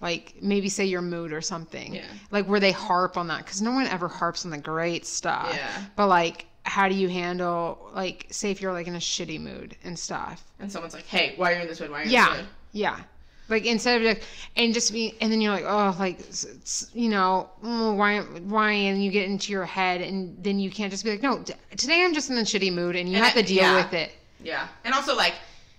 [0.00, 1.94] like maybe say your mood or something?
[1.94, 2.06] Yeah.
[2.30, 5.52] Like where they harp on that cuz no one ever harps on the great stuff.
[5.54, 5.84] Yeah.
[5.96, 9.76] But like how do you handle like say if you're like in a shitty mood
[9.84, 10.44] and stuff?
[10.58, 11.90] And someone's like, hey, why are you in this mood?
[11.90, 12.28] Why are you in Yeah.
[12.30, 12.46] this mood?
[12.72, 13.00] Yeah.
[13.48, 14.22] Like instead of like,
[14.56, 18.20] and just be, and then you're like, oh, like, s- s- you know, mm, why,
[18.20, 21.38] why, and you get into your head, and then you can't just be like, no,
[21.42, 23.76] t- today I'm just in a shitty mood, and you And have to deal yeah.
[23.76, 24.12] with it.
[24.42, 24.68] Yeah.
[24.84, 25.34] And also, like,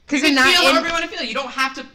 [0.08, 1.26] 'Cause you feel in- however you want to feel.
[1.26, 1.86] You don't have to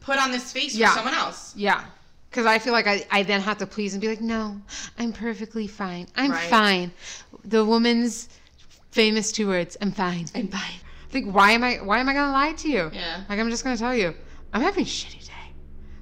[0.00, 0.90] put on this face Yeah.
[0.90, 1.52] for someone else.
[1.56, 1.84] Yeah.
[2.30, 4.60] Because I feel like I, I then have to please and be like, no,
[4.98, 6.06] I'm perfectly fine.
[6.16, 6.50] I'm Right.
[6.50, 6.92] fine.
[7.44, 8.28] The woman's
[8.90, 10.26] famous two words, I'm fine.
[10.34, 10.78] I'm fine.
[11.12, 12.90] Like, why am I, why am I gonna lie to you?
[12.92, 13.22] Yeah.
[13.28, 14.14] Like, I'm just gonna tell you,
[14.54, 15.32] I'm having a shitty day.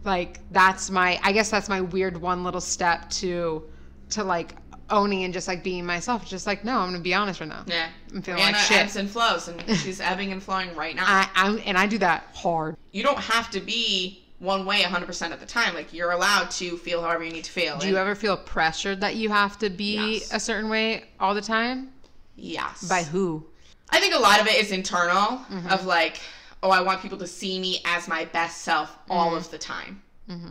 [0.04, 3.64] Like, that's my, I guess that's my weird one little step to,
[4.10, 4.54] to like
[4.90, 6.26] owning and just like being myself.
[6.26, 7.64] Just like, no, I'm gonna be honest right now.
[7.66, 7.88] Yeah.
[8.14, 8.78] I'm feeling Anna like shit.
[8.78, 11.04] ebbs and flows, and she's ebbing and flowing right now.
[11.06, 12.76] I, I'm, and I do that hard.
[12.92, 15.72] you don't have to be one way 100% of the time.
[15.74, 17.78] Like, you're allowed to feel however you need to feel.
[17.78, 20.32] Do you ever feel pressured that you have to be Yes.
[20.34, 21.92] a certain way all the time?
[22.36, 22.82] Yes.
[22.88, 23.46] By who?
[23.90, 25.68] I think a lot of it is internal Mm-hmm.
[25.68, 26.18] of like,
[26.62, 29.36] oh, I want people to see me as my best self all Mm-hmm.
[29.36, 30.02] of the time.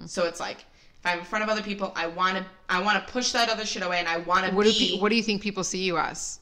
[0.06, 3.04] So it's like, if I'm in front of other people, I want to, I want
[3.06, 5.00] to push that other shit away, and I want to What do, be.
[5.00, 6.40] what do you think people see you as?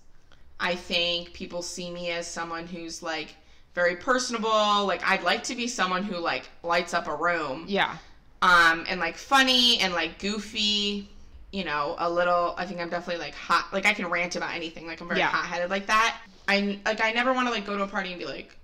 [0.59, 3.35] I think people see me as someone who's like
[3.75, 4.85] very personable.
[4.85, 7.63] Like I'd like to be someone who like lights up a room.
[7.67, 7.95] Yeah.
[8.41, 11.09] Um, and like funny and like goofy.
[11.53, 12.53] You know, a little.
[12.59, 13.67] I think I'm definitely like hot.
[13.73, 14.85] Like I can rant about anything.
[14.85, 15.27] Like I'm very Yeah.
[15.29, 16.17] hot headed like that.
[16.47, 18.55] I like I never want to like go to a party and be like,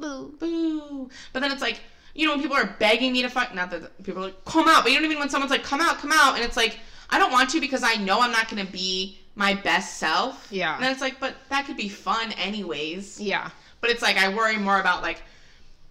[0.00, 1.10] boo boo.
[1.32, 1.80] But then it's like.
[2.12, 4.66] You know, when people are begging me to fuck, not that people are like, come
[4.68, 6.80] out, but you don't even when someone's like, come out, come out, and it's like,
[7.08, 10.48] I don't want to because I know I'm not gonna be my best self.
[10.50, 10.74] Yeah.
[10.74, 13.20] And then it's like, but that could be fun anyways.
[13.20, 13.48] Yeah.
[13.80, 15.22] But it's like I worry more about like,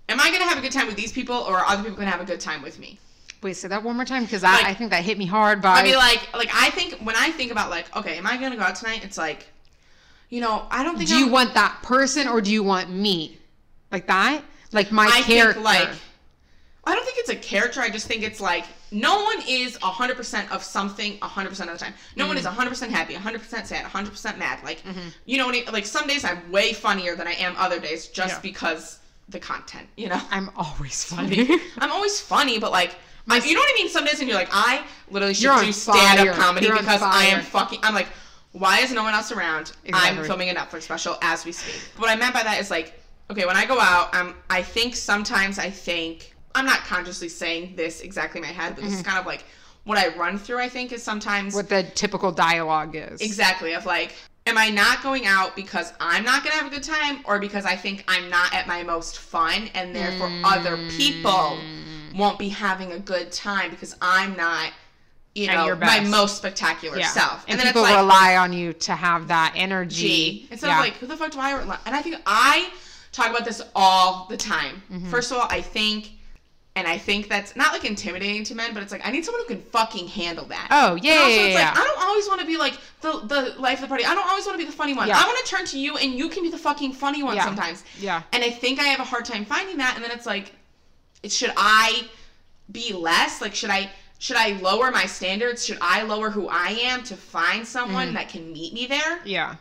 [0.10, 2.12] am I gonna have a good time with these people, or are other people gonna
[2.12, 3.00] have a good time with me?
[3.42, 5.62] Wait, say that one more time because I, Like- I think that hit me hard.
[5.62, 8.36] By I mean, like, like I think when I think about like, okay, am I
[8.36, 9.06] gonna go out tonight?
[9.06, 9.48] It's like,
[10.30, 11.08] you know, I don't think.
[11.10, 13.38] do you I'm- want that person or do you want me?
[13.92, 14.44] Like that?
[14.72, 15.54] Like my I character?
[15.54, 15.90] think like,
[16.86, 17.82] I don't think it's a character.
[17.82, 21.78] I just think it's like no one is hundred percent of something hundred percent of
[21.78, 21.94] the time.
[22.16, 22.56] No one is Mm-hmm.
[22.56, 24.60] hundred percent happy, hundred percent sad, hundred percent mad.
[24.64, 24.84] Like,
[25.26, 25.74] you know, what I- mean?
[25.74, 28.42] like some days I'm way funnier than I am other days, just Yeah.
[28.42, 29.88] because the content.
[29.98, 30.22] You know.
[30.32, 31.48] I'm always funny.
[31.78, 32.96] I'm always funny, but like,
[33.28, 33.90] I, you know what I mean?
[33.90, 37.26] Some days, and you're like, I literally should do stand up comedy You're because I
[37.26, 37.80] am fucking.
[37.84, 38.08] I'm like,
[38.54, 39.74] why is no one else around?
[39.94, 41.80] I'm filming a Netflix special as we speak.
[41.98, 43.00] What I meant by that is like,
[43.30, 47.76] okay, when I go out, um, I think sometimes I think I'm not consciously saying
[47.76, 49.44] this exactly in my head, but this is kind of like
[49.84, 50.60] what I run through.
[50.60, 53.22] I think is sometimes what the typical dialogue is.
[53.22, 53.74] Exactly.
[53.74, 54.14] Of like,
[54.48, 57.40] am I not going out because I'm not going to have a good time or
[57.40, 61.60] because I think I'm not at my most fun and therefore other people
[62.16, 64.72] won't be having a good time because I'm not,
[65.36, 67.08] you know, your my most spectacular Yeah.
[67.08, 67.46] self.
[67.48, 69.96] And, then people it's like, rely on you to have that energy.
[69.96, 70.48] G.
[70.50, 70.80] Instead Yeah.
[70.80, 72.72] of like, who the fuck do I rely And I think I
[73.12, 74.82] talk about this all the time.
[74.92, 75.10] Mm-hmm.
[75.10, 76.12] First of all, I think,
[76.76, 79.42] and I think that's not like intimidating to men, but it's like, I need someone
[79.48, 80.68] who can fucking handle that.
[80.72, 81.70] Oh, And yeah, also, yeah, it's yeah.
[81.72, 84.06] like I don't always want to be like the the life of the party.
[84.06, 85.08] I don't always want to be the funny one.
[85.08, 85.18] Yeah.
[85.22, 87.46] I want to turn to you, and you can be the fucking funny one Yeah.
[87.46, 87.84] sometimes.
[88.00, 88.22] Yeah.
[88.32, 89.94] And I think I have a hard time finding that.
[89.96, 90.54] And then it's like,
[91.24, 92.08] it, should I
[92.72, 93.42] be less?
[93.42, 95.66] Like, should I should I lower my standards?
[95.66, 98.16] Should I lower who I am to find someone Mm-hmm.
[98.16, 99.20] that can meet me there?
[99.26, 99.56] Yeah.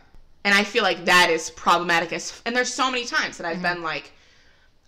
[0.49, 2.11] And I feel like that is problematic.
[2.11, 3.73] As and there's so many times that I've Mm-hmm.
[3.75, 4.11] been like.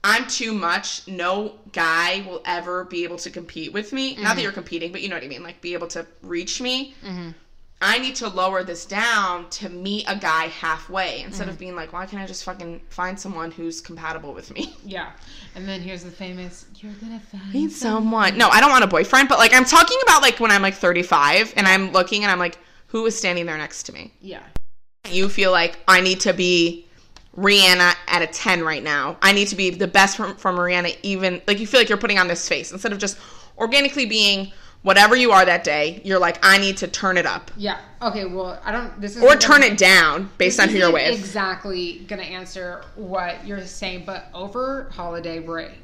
[0.03, 1.07] I'm too much.
[1.07, 4.15] No guy will ever be able to compete with me.
[4.15, 4.35] Not Mm-hmm.
[4.37, 5.43] that you're competing, but you know what I mean.
[5.43, 6.95] Like, be able to reach me.
[7.83, 11.51] I need to lower this down to meet a guy halfway instead Mm.
[11.51, 14.73] of being like, why can't I just fucking find someone who's compatible with me?
[14.85, 15.11] Yeah.
[15.55, 18.37] And then here's the famous you're gonna find Need someone.
[18.39, 20.73] No, I don't want a boyfriend, but like I'm talking about like when I'm like
[20.75, 24.13] 35 and I'm looking and I'm like, who is standing there next to me?
[24.19, 24.41] Yeah.
[25.09, 26.85] You feel like I need to be
[27.37, 29.17] Rihanna at a 10 right now.
[29.21, 31.97] I need to be the best from, from Rihanna, even like you feel like you're
[31.97, 33.17] putting on this face instead of just
[33.57, 34.51] organically being
[34.83, 36.01] whatever you are that day.
[36.03, 37.79] You're like, I need to turn it up Yeah.
[38.01, 41.17] Okay, well I don't this is or turn it down based on who you're with.
[41.17, 45.79] Exactly gonna answer what you're saying, but over holiday break,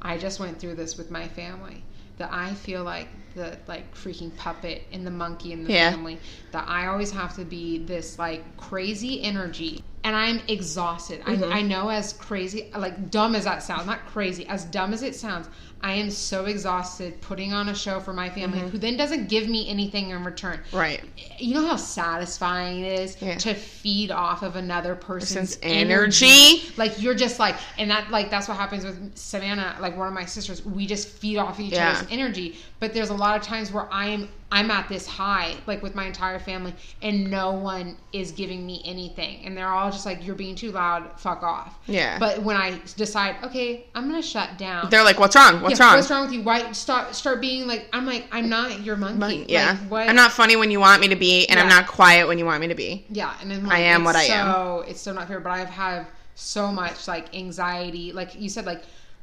[0.00, 1.82] I just went through this with my family.
[2.18, 5.90] That I feel like the like freaking puppet and the monkey in the Yeah.
[5.90, 6.18] family.
[6.52, 9.82] That I always have to be this like crazy energy.
[10.04, 11.20] And I'm exhausted.
[11.22, 11.52] Mm-hmm.
[11.52, 15.02] I, I know as crazy, like dumb as that sounds, not crazy, as dumb as
[15.02, 15.48] it sounds,
[15.84, 18.68] I am so exhausted putting on a show for my family Mm-hmm.
[18.68, 21.00] who then doesn't give me anything in return Right.
[21.38, 23.36] you know how satisfying it is Yeah.
[23.38, 26.62] to feed off of another person's Person's energy.
[26.76, 30.14] Like you're just like, and that like that's what happens with Savannah, like one of
[30.14, 30.64] my sisters.
[30.64, 31.90] We just feed off each Yeah.
[31.92, 32.56] other's energy.
[32.82, 36.04] But there's a lot of times where I'm I'm at this high, like with my
[36.04, 40.34] entire family, and no one is giving me anything, and they're all just like, "You're
[40.34, 41.08] being too loud.
[41.16, 42.18] Fuck off." Yeah.
[42.18, 44.90] But when I decide, okay, I'm gonna shut down.
[44.90, 45.62] They're like, what's wrong?
[45.62, 45.94] What's Yeah, wrong?
[45.94, 46.42] What's wrong with you?
[46.42, 47.88] Why start start being like?
[47.92, 49.46] I'm like, I'm not your monkey.
[49.48, 49.78] Yeah.
[49.88, 50.08] Like?
[50.10, 52.46] I'm not funny when you want me to be, and I'm not quiet when you
[52.46, 53.06] want me to be.
[53.10, 54.52] Yeah, and then I am what I am.
[54.52, 58.66] So it's so not fair, but I've had so much like anxiety, like you said,
[58.66, 58.82] like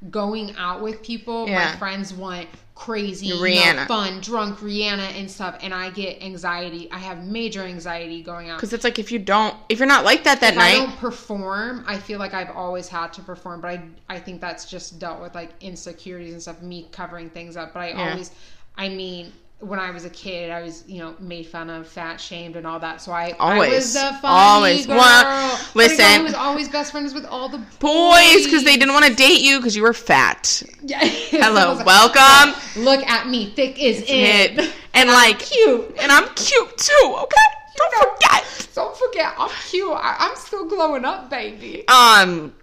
[0.10, 1.48] going out with people.
[1.48, 1.72] Yeah.
[1.72, 6.90] My friends want crazy, you know, fun, drunk Rihanna and stuff, and I get anxiety.
[6.92, 8.58] I have major anxiety going out.
[8.58, 10.78] Because it's like if you don't, if you're not like that that If I night,
[10.78, 14.66] don't perform, I feel like I've always had to perform, but I I think that's
[14.66, 17.74] just dealt with like insecurities and stuff, me covering things up.
[17.74, 18.12] But I Yeah.
[18.12, 18.32] always,
[18.78, 22.20] I mean, when I was a kid, I was you know made fun of, fat
[22.20, 23.02] shamed, and all that.
[23.02, 23.72] So I I Always.
[23.74, 24.88] was the funny Always.
[24.88, 24.98] girl.
[24.98, 26.06] Well, listen.
[26.18, 29.42] who was always best friends with all the boys, because they didn't want to date
[29.42, 30.64] you because you were fat.
[30.82, 31.00] Yeah.
[31.04, 32.62] Hello, like, welcome.
[32.84, 34.60] Look at me, thick is in.
[34.60, 34.74] It.
[34.92, 35.96] And like, Cute.
[36.02, 37.16] and I'm cute too.
[37.22, 37.36] Okay,
[37.78, 38.70] don't forget.
[38.74, 39.92] Don't forget, I'm cute.
[39.92, 41.88] I, I'm still glowing up, baby.
[41.88, 42.54] Um,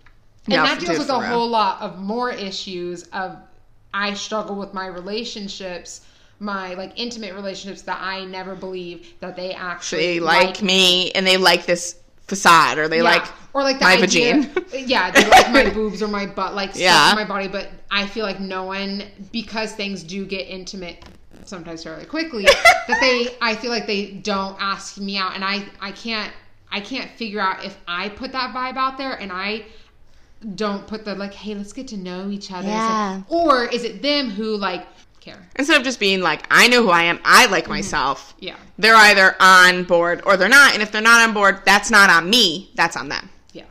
[0.47, 1.23] and no, that deals with a real.
[1.23, 3.37] whole lot of more issues of
[3.95, 6.03] i struggle with my relationships
[6.39, 11.27] my like intimate relationships that i never believe that they actually They like me, and
[11.27, 11.97] they like this
[12.27, 13.03] facade, or they Yeah.
[13.05, 14.65] like or like my idea, vagine.
[14.89, 16.93] yeah they like my boobs or my butt like Yeah.
[17.09, 21.05] stuff in my body but i feel like no one because things do get intimate
[21.45, 22.43] sometimes fairly quickly
[22.89, 26.33] that they i feel like they don't ask me out and i i can't
[26.71, 29.65] i can't figure out if i put that vibe out there and i
[30.55, 33.85] don't put the like hey let's get to know each other It's like- or is
[33.85, 34.87] it them who like
[35.27, 38.35] care instead of just being like, I know who I am, I like myself.
[38.39, 41.91] yeah They're either on board or they're not, and if they're not on board, that's
[41.91, 42.71] not on me.
[42.75, 43.29] That's on them.
[43.53, 43.65] yeah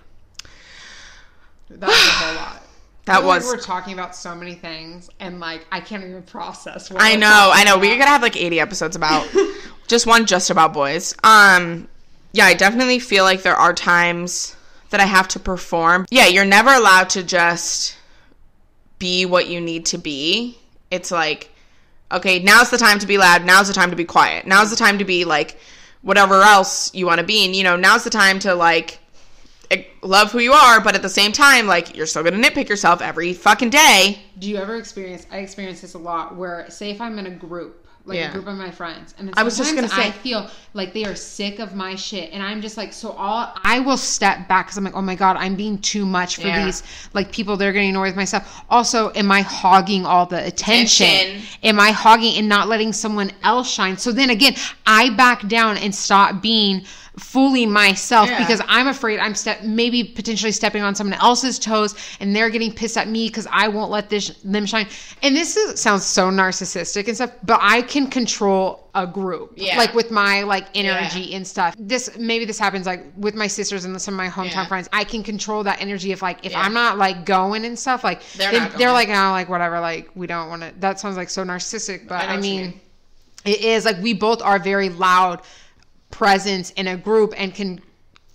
[1.70, 2.62] that was a whole lot
[3.06, 3.46] That like was.
[3.46, 7.52] we're talking about so many things and like i can't even process what I know,
[7.54, 7.78] I know.
[7.78, 8.00] We about.
[8.00, 9.28] gotta have like 80 episodes about
[9.88, 11.16] just one just about boys.
[11.24, 11.88] Um,
[12.34, 14.56] yeah, I definitely feel like there are times
[14.90, 16.06] that I have to perform.
[16.10, 17.96] Yeah, you're never allowed to just
[19.00, 20.58] be what you need to be.
[20.92, 21.50] It's like,
[22.12, 23.46] okay, now's the time to be loud.
[23.46, 24.48] Now's the time to be quiet.
[24.48, 25.58] Now's the time to be like
[26.02, 27.46] whatever else you want to be.
[27.46, 29.00] And you know, now's the time to like
[29.72, 32.70] eh, love who you are, but at the same time, like you're still gonna nitpick
[32.70, 34.20] yourself every fucking day.
[34.40, 35.26] Do you ever experience?
[35.32, 36.36] I experience this a lot.
[36.36, 38.30] Where say if I'm in a group, like Yeah.
[38.30, 41.06] a group of my friends, and I was just gonna say- I feel like they
[41.06, 44.68] are sick of my shit, and I'm just like, so all I will step back
[44.68, 46.66] because I'm like, oh my god, I'm being too much for Yeah.
[46.66, 47.58] these like people.
[47.58, 48.62] They're getting annoyed with myself.
[48.70, 51.08] Also, am I hogging all the attention?
[51.08, 51.42] Attention.
[51.64, 53.98] Am I hogging and not letting someone else shine?
[53.98, 56.86] So then again, I back down and stop being
[57.18, 58.40] fully myself Yeah.
[58.40, 62.74] because I'm afraid I'm step maybe potentially stepping on someone else's toes and they're getting
[62.74, 64.88] pissed at me because I won't let this them shine.
[65.24, 69.78] And this is, sounds so narcissistic and stuff, but I can control a group Yeah.
[69.78, 71.76] like with my like energy and stuff.
[71.78, 74.68] This maybe this happens like with my sisters and some of my hometown Yeah.
[74.68, 74.90] friends.
[74.94, 76.62] I can control that energy if like if Yeah.
[76.62, 80.10] I'm not like going and stuff like They're not they're like oh like whatever like
[80.16, 80.74] we don't want to.
[80.80, 82.62] That sounds like so narcissistic, but I I, mean.
[82.62, 82.82] mean.
[83.46, 85.42] It is like we both are very loud
[86.16, 87.82] presence in a group and can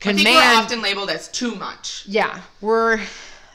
[0.04, 2.04] I think we're often labeled as too much.
[2.06, 3.00] yeah, we're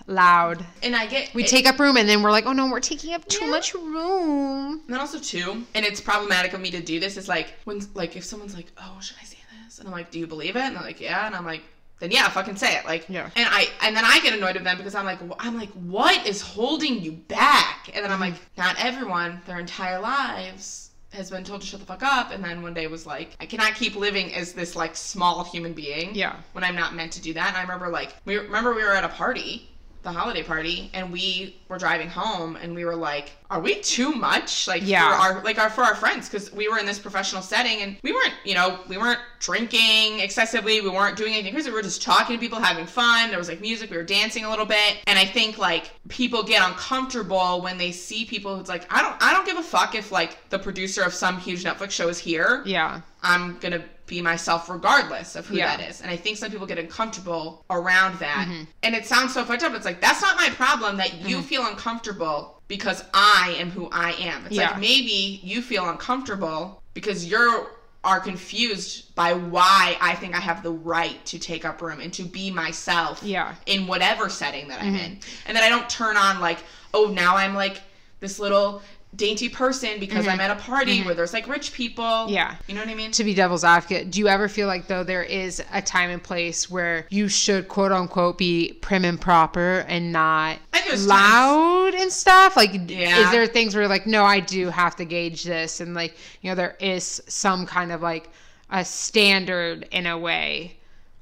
[0.07, 0.65] loud.
[0.83, 2.79] And I get We it- take up room and then we're like, oh no, we're
[2.79, 3.51] taking up too Yeah.
[3.51, 4.81] much room.
[4.85, 7.81] And then also too, and it's problematic of me to do this is like when
[7.93, 10.55] like if someone's like, "Oh, should I say this?" and I'm like, "Do you believe
[10.55, 11.61] it?" and they're like, "Yeah," and I'm like,
[11.99, 13.29] "Then yeah, fucking say it." Like, Yeah.
[13.35, 16.25] And I and then I get annoyed with them because I'm like, I'm like, what
[16.27, 17.89] is holding you back?
[17.93, 18.33] And then I'm mm-hmm.
[18.33, 20.84] like, not everyone, their entire lives
[21.15, 23.45] has been told to shut the fuck up and then one day was like i
[23.45, 26.35] cannot keep living as this like small human being Yeah.
[26.53, 28.93] when i'm not meant to do that and i remember like we remember we were
[28.93, 29.69] at a party
[30.05, 34.11] the holiday party and we were driving home and we were like are we too
[34.11, 35.09] much like Yeah.
[35.09, 37.97] for our like our for our friends because we were in this professional setting and
[38.03, 41.81] we weren't you know we weren't drinking excessively we weren't doing anything crazy we were
[41.81, 44.65] just talking to people having fun there was like music we were dancing a little
[44.65, 49.01] bit and i think like people get uncomfortable when they see people who's like i
[49.01, 52.09] don't i don't give a fuck if like the producer of some huge netflix show
[52.09, 53.01] is here Yeah.
[53.23, 55.75] i'm gonna be myself regardless of who Yeah.
[55.77, 58.63] that is and i think some people get uncomfortable around that Mm-hmm.
[58.83, 61.65] and it sounds so fucked up it's like that's not my problem that you feel
[61.65, 64.71] uncomfortable because i am who i am it's Yeah.
[64.71, 67.71] like maybe you feel uncomfortable because you're
[68.03, 72.13] are confused by why I think I have the right to take up room and
[72.13, 73.45] to be myself Yeah.
[73.47, 73.61] Mm-hmm.
[73.65, 75.19] in whatever setting that I'm in.
[75.47, 76.59] And that I don't turn on like,
[76.93, 77.81] oh, now I'm like
[78.19, 78.83] this little
[79.15, 82.03] dainty person because I'm at a party where there's like rich people.
[82.03, 82.33] Mm-hmm.
[82.33, 82.55] Yeah.
[82.67, 83.11] You know what I mean?
[83.11, 86.21] to be devil's advocate, do you ever feel like though there is a time and
[86.21, 91.07] place where you should quote unquote be prim and proper and not I think there's
[91.07, 92.57] loud and stuff?
[92.57, 93.19] Like, Yeah.
[93.25, 96.51] is there things where like, no, I do have to gauge this, and like, you
[96.51, 98.29] know, there is some kind of like
[98.69, 100.75] a standard in a way.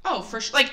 [0.04, 0.54] Oh, for sure.
[0.54, 0.72] Like,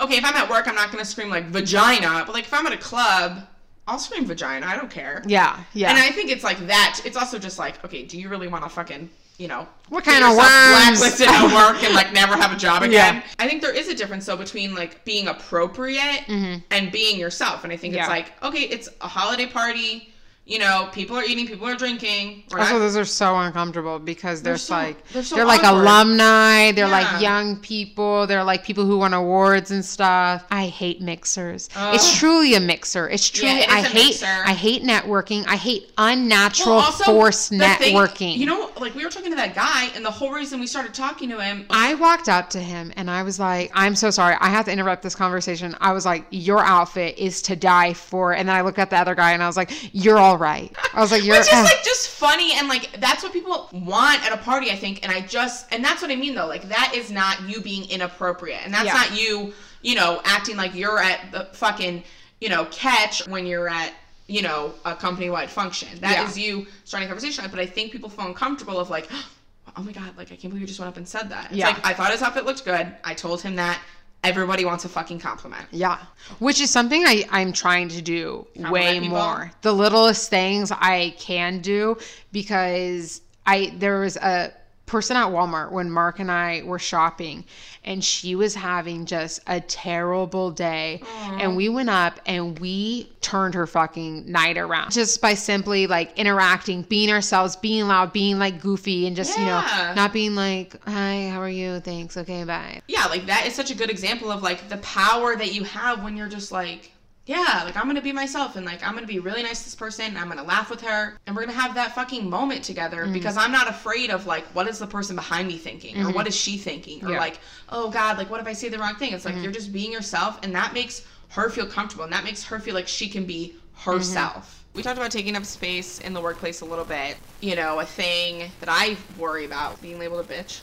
[0.00, 2.52] okay, if I'm at work, I'm not going to scream like vagina, but like if
[2.52, 3.46] I'm at a club,
[3.88, 4.66] I'll scream vagina.
[4.66, 5.22] I don't care.
[5.26, 5.90] Yeah, yeah.
[5.90, 7.00] And I think it's like that.
[7.04, 10.20] It's also just like, okay, do you really want to fucking, you know, What get
[10.20, 13.16] kind of blacklisted at work and like never have a job again?
[13.16, 13.22] Yeah.
[13.38, 17.64] I think there is a difference though between like being appropriate and being yourself.
[17.64, 17.96] And I think Mm-hmm.
[18.10, 18.18] Yeah.
[18.18, 20.12] it's like, okay, it's a holiday party.
[20.48, 22.42] You know, people are eating, people are drinking.
[22.50, 25.44] We're Also, not- those are so uncomfortable because They're there's so- like they're so they're
[25.44, 26.90] like alumni, they're Yeah.
[27.12, 30.44] like young people, they're like people who won awards and stuff.
[30.50, 31.68] I hate mixers.
[31.76, 32.16] It's oh.
[32.16, 33.10] truly a mixer.
[33.10, 34.26] It's truly it is I a hate mixer.
[34.46, 35.44] I hate networking.
[35.46, 38.38] I hate unnatural Well, also, forced the thing- networking.
[38.38, 40.94] you know, like we were talking to that guy, and the whole reason we started
[40.94, 41.66] talking to him.
[41.68, 44.34] I walked up to him and I was like, I'm so sorry.
[44.40, 45.76] I have to interrupt this conversation.
[45.82, 48.32] I was like, Your outfit is to die for.
[48.32, 50.74] And then I looked at the other guy and I was like, You're all right.
[50.94, 54.24] I was like, You're just uh, like just funny and like that's what people want
[54.24, 55.02] at a party, I think.
[55.02, 56.46] And I just and that's what I mean though.
[56.46, 58.92] Like that is not you being inappropriate, and that's Yeah.
[58.94, 62.02] not you, you know, acting like you're at the fucking,
[62.40, 63.92] you know, catch when you're at.
[64.30, 65.88] You know, a company wide function.
[66.00, 66.44] That is Yeah.
[66.48, 67.46] you starting a conversation.
[67.50, 69.08] But I think people feel uncomfortable of like,
[69.76, 71.46] oh my god, like I can't believe you just went up and said that.
[71.46, 71.68] It's Yeah.
[71.68, 72.94] like I thought his outfit looked good.
[73.04, 73.80] I told him that.
[74.24, 75.66] Everybody wants a fucking compliment.
[75.70, 75.98] Yeah.
[76.38, 79.16] Which is something I, I'm trying to do way people.
[79.16, 79.52] more.
[79.62, 81.96] The littlest things I can do
[82.32, 84.52] because I there was a
[84.88, 87.44] person at Walmart when Mark and I were shopping
[87.84, 91.02] and she was having just a terrible day.
[91.38, 96.18] And we went up and we turned her fucking night around just by simply like
[96.18, 99.60] interacting being ourselves being loud being like goofy and just you know
[99.94, 101.80] not being like hi how are you?
[101.80, 102.16] Thanks.
[102.16, 102.80] Okay bye.
[102.88, 106.02] Yeah, like that is such a good example of like the power that you have
[106.02, 106.92] when you're just like,
[107.28, 109.74] yeah, like I'm gonna be myself and like I'm gonna be really nice to this
[109.74, 113.02] person and I'm gonna laugh with her and we're gonna have that fucking moment together
[113.04, 113.12] Mm-hmm.
[113.12, 116.26] because I'm not afraid of like what is the person behind me thinking or what
[116.26, 117.14] is she thinking or Yeah.
[117.16, 117.20] Mm-hmm.
[117.20, 119.12] like, oh god, like what if I say the wrong thing?
[119.12, 122.42] It's like you're just being yourself and that makes her feel comfortable and that makes
[122.44, 124.64] her feel like she can be herself.
[124.74, 127.16] We talked about taking up space in the workplace a little bit.
[127.40, 130.60] You know, a thing that I worry about being labeled a bitch.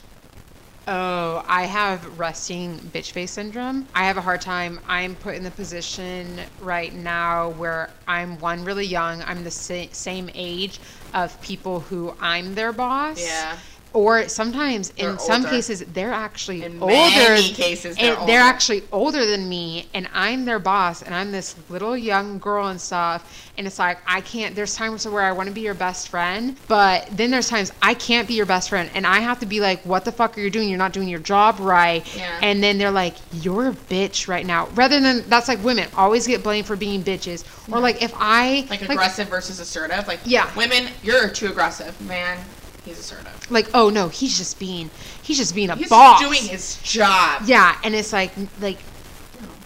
[0.88, 3.88] Oh, I have resting bitch face syndrome.
[3.96, 4.80] I have a hard time.
[4.88, 9.24] I'm put in the position right now where I'm one really young.
[9.24, 10.80] I'm the sa- same age
[11.14, 13.20] of people who I'm their boss.
[13.20, 13.58] Yeah.
[13.96, 15.56] Or sometimes, in They're some older.
[15.56, 16.94] cases, they're actually In older.
[16.96, 21.32] many cases, they're and they're actually older than me, and I'm their boss, and I'm
[21.32, 23.50] this little young girl and stuff.
[23.58, 24.54] And it's like I can't.
[24.54, 27.94] There's times where I want to be your best friend, but then there's times I
[27.94, 30.42] can't be your best friend, and I have to be like, "What the fuck are
[30.42, 30.68] you doing?
[30.68, 32.38] You're not doing your job right." Yeah.
[32.44, 36.28] And then they're like, "You're a bitch right now." Rather than that's like women always
[36.28, 40.06] get blamed for being bitches, or like if I like aggressive versus assertive.
[40.06, 40.54] Like Yeah.
[40.54, 42.00] women, you're too aggressive.
[42.02, 42.38] Man,
[42.86, 43.52] he's assertive.
[43.52, 44.90] like oh no, he's just being
[45.22, 45.80] he's just being a boss.
[45.80, 46.22] He's boss.
[46.22, 47.44] doing his job.
[47.46, 48.78] Yeah, and it's like like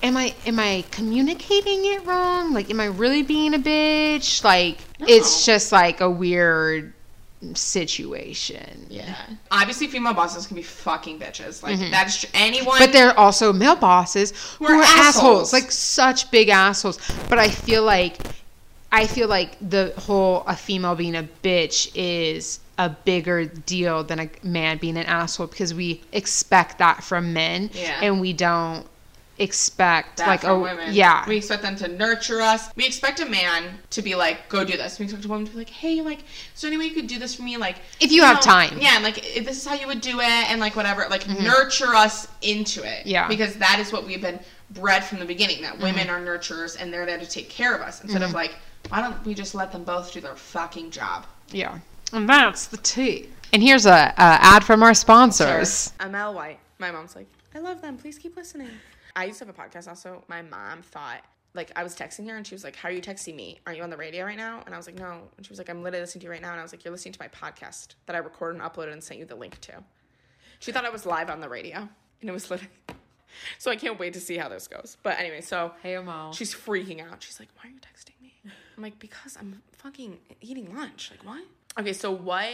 [0.02, 2.54] am I am I communicating it wrong?
[2.54, 4.44] Like am I really being a bitch?
[4.44, 6.94] Like it's just like a weird
[7.54, 8.88] situation.
[8.90, 9.16] Yeah.
[9.52, 11.64] Obviously, female bosses can be fucking bitches.
[11.64, 12.78] Like that's anyone.
[12.78, 12.86] Mm-hmm.
[12.86, 15.54] But they're also male bosses who, are are, assholes.
[15.54, 15.54] assholes.
[15.54, 17.00] like such big assholes.
[17.30, 18.18] But I feel like
[18.92, 24.20] I feel like the whole a female being a bitch is a bigger deal than
[24.22, 28.00] a man being an asshole because we expect that from men Yeah.
[28.02, 28.88] and we don't
[29.38, 30.94] expect that like oh women.
[30.94, 32.70] yeah We expect them to nurture us.
[32.76, 34.98] We expect a man to be like, go do this.
[35.00, 36.20] We expect a woman to be like, hey, like,
[36.56, 37.56] so any way you could do this for me?
[37.58, 38.78] Like, If you have know, time.
[38.80, 41.06] Yeah, and like, if this is how you would do it, and like, whatever.
[41.10, 43.00] Like, nurture us into it.
[43.00, 43.08] Mm-hmm.
[43.10, 43.22] Yeah.
[43.22, 43.30] Mm-hmm.
[43.30, 44.40] Because that is what we've been
[44.72, 47.82] bred from the beginning that women are nurturers and they're there to take care of
[47.82, 48.56] us instead of like,
[48.90, 51.26] why don't we just let them both do their fucking job?
[51.52, 51.80] yeah
[52.14, 56.60] and that's the tea and here's a, a ad from our sponsors I'm White.
[56.78, 57.98] My mom's like, I love them.
[57.98, 58.70] Please keep listening.
[59.16, 60.24] I used to have a podcast also.
[60.28, 61.22] My mom thought,
[61.56, 63.60] like, I was texting her and she was like, How are you texting me?
[63.66, 64.62] Aren't you on the radio right now?
[64.66, 65.22] And I was like, No.
[65.36, 66.52] And she was like, I'm literally listening to you right now.
[66.52, 69.04] And I was like, You're listening to my podcast that I recorded and uploaded and
[69.04, 69.84] sent you the link to.
[70.60, 71.90] She thought I was live on the radio.
[72.22, 72.72] And it was literally.
[73.60, 74.98] So I can't wait to see how this goes.
[75.04, 76.34] But anyway, so hey Amal.
[76.34, 77.22] she's freaking out.
[77.22, 78.34] She's like, Why are you texting me?
[78.76, 81.12] I'm like, Because I'm fucking eating lunch.
[81.12, 81.44] Like, what?
[81.80, 82.50] Okay, so what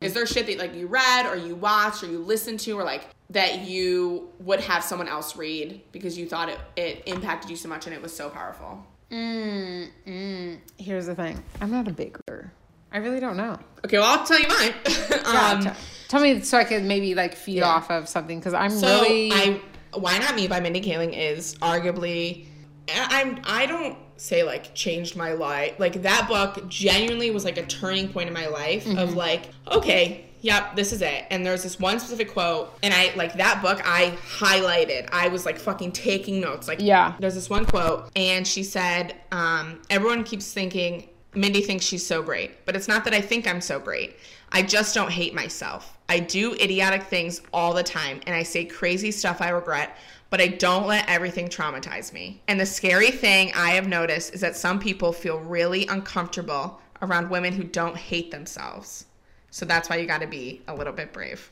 [0.00, 2.84] is there shit that like you read or you watched or you listened to or
[2.84, 7.56] like that you would have someone else read because you thought it, it impacted you
[7.56, 8.86] so much and it was so powerful?
[9.10, 10.58] Mm, mm.
[10.78, 11.42] Here's the thing.
[11.60, 12.52] I'm not a big reader.
[12.92, 13.58] I really don't know.
[13.84, 14.74] Okay, well I'll tell you mine.
[15.10, 15.70] Yeah, um, t-
[16.08, 17.66] tell me so I can maybe like feed Yeah.
[17.66, 19.32] off of something because I'm so really.
[19.32, 19.60] I
[19.94, 22.46] Why Not Me by Mindy Kaling is arguably
[22.94, 25.74] I'm I don't say like changed my life.
[25.78, 28.98] Like that book genuinely was like a turning point in my life Mm-hmm.
[28.98, 31.24] of like, okay, yep, this is it.
[31.30, 35.08] And there's this one specific quote and I like that book I highlighted.
[35.12, 36.68] I was like fucking taking notes.
[36.68, 37.14] Like Yeah.
[37.18, 42.22] there's this one quote and she said, um, everyone keeps thinking Mindy thinks she's so
[42.22, 44.16] great, but it's not that I think I'm so great.
[44.52, 45.98] I just don't hate myself.
[46.08, 49.96] I do idiotic things all the time and I say crazy stuff I regret,
[50.30, 52.42] but I don't let everything traumatize me.
[52.48, 57.30] And the scary thing I have noticed is that some people feel really uncomfortable around
[57.30, 59.06] women who don't hate themselves.
[59.50, 61.50] So that's why you got to be a little bit brave.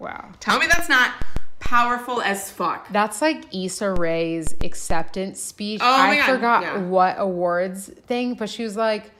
[0.00, 0.32] wow.
[0.40, 1.12] Tell me that's not
[1.60, 2.88] powerful as fuck.
[2.90, 5.80] That's like Issa Rae's acceptance speech.
[5.82, 6.78] Oh my I God, forgot yeah.
[6.78, 9.12] what awards thing, but she was like,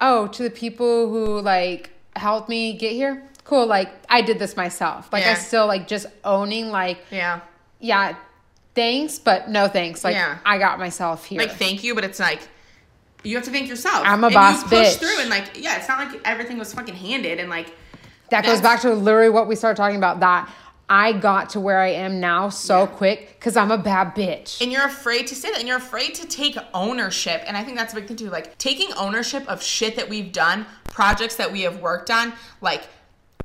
[0.00, 3.66] "Oh, to the people who like helped me get here, cool.
[3.66, 5.12] Like I did this myself.
[5.12, 7.40] Like I still like just owning like, Yeah.
[7.80, 8.16] Yeah,
[8.74, 10.04] thanks, but no thanks.
[10.04, 10.38] Like Yeah.
[10.44, 11.38] I got myself here.
[11.40, 12.40] like thank you, but it's like
[13.24, 14.02] you have to thank yourself.
[14.06, 14.98] I'm a and boss you push bitch.
[14.98, 17.72] through and like yeah, it's not like everything was fucking handed and like
[18.30, 20.20] that goes back to literally what we started talking about.
[20.20, 20.48] That
[20.88, 22.86] I got to where I am now so Yeah.
[22.86, 24.60] quick because I'm a bad bitch.
[24.60, 27.76] and you're afraid to say that and you're afraid to take ownership and i think
[27.76, 31.50] that's a big thing too like taking ownership of shit that we've done projects that
[31.50, 32.84] we have worked on like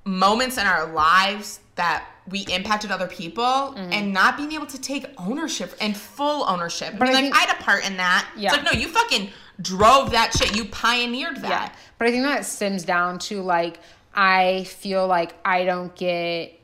[0.06, 3.94] moments in our lives that we impacted other people Mm-hmm.
[3.94, 7.36] and not being able to take ownership and full ownership But but I like think-
[7.36, 8.50] i had a part in that Yeah.
[8.54, 9.30] it's like no you fucking
[9.62, 11.72] drove that shit you pioneered that Yeah.
[11.98, 13.80] But I think that stems down to like
[14.16, 16.58] I feel like I don't get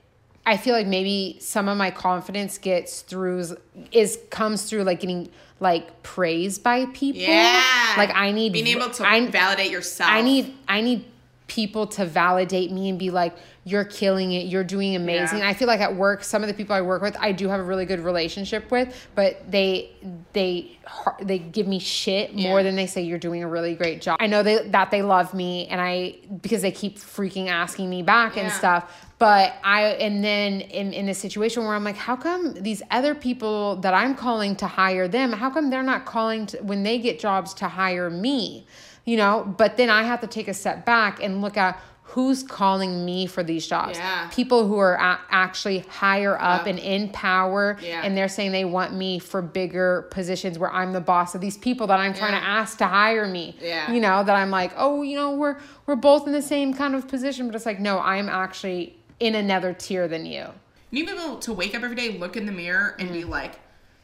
[0.46, 3.58] I feel like maybe some of my confidence gets through
[3.92, 7.22] is comes through like getting like praised by people.
[7.22, 11.06] yeah Like I need being able to I, validate yourself I need I need
[11.48, 14.46] people to validate me and be like you're killing it.
[14.46, 15.40] You're doing amazing.
[15.40, 15.50] Yeah.
[15.50, 17.60] i feel like at work some of the people i work with i do have
[17.60, 19.92] a really good relationship with but they
[20.34, 20.78] they
[21.22, 22.64] they give me shit more Yeah.
[22.64, 24.18] than they say you're doing a really great job.
[24.22, 28.04] I know they, that they love me and i because they keep freaking asking me
[28.04, 32.16] back and stuff but i and then in, in a situation where i'm like how
[32.16, 36.46] come these other people that i'm calling to hire them how come they're not calling
[36.46, 38.66] to, when they get jobs to hire me
[39.08, 41.80] you know but then i have to take a step back and look at
[42.12, 44.30] who's calling me for these jobs Yeah.
[44.32, 46.70] people who are a- actually higher up Yeah.
[46.72, 48.02] and in power Yeah.
[48.04, 51.58] and they're saying they want me for bigger positions where i'm the boss of these
[51.58, 52.40] people that i'm trying Yeah.
[52.42, 53.92] to ask to hire me Yeah.
[53.92, 56.94] you know that i'm like oh you know we're we're both in the same kind
[56.96, 60.46] of position but it's like no i'm actually in another tier than you
[60.92, 63.12] You need to be able to wake up every day, look in the mirror, and
[63.12, 63.30] be mm.
[63.30, 63.54] like,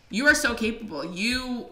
[0.09, 1.05] "You are so capable.
[1.05, 1.67] You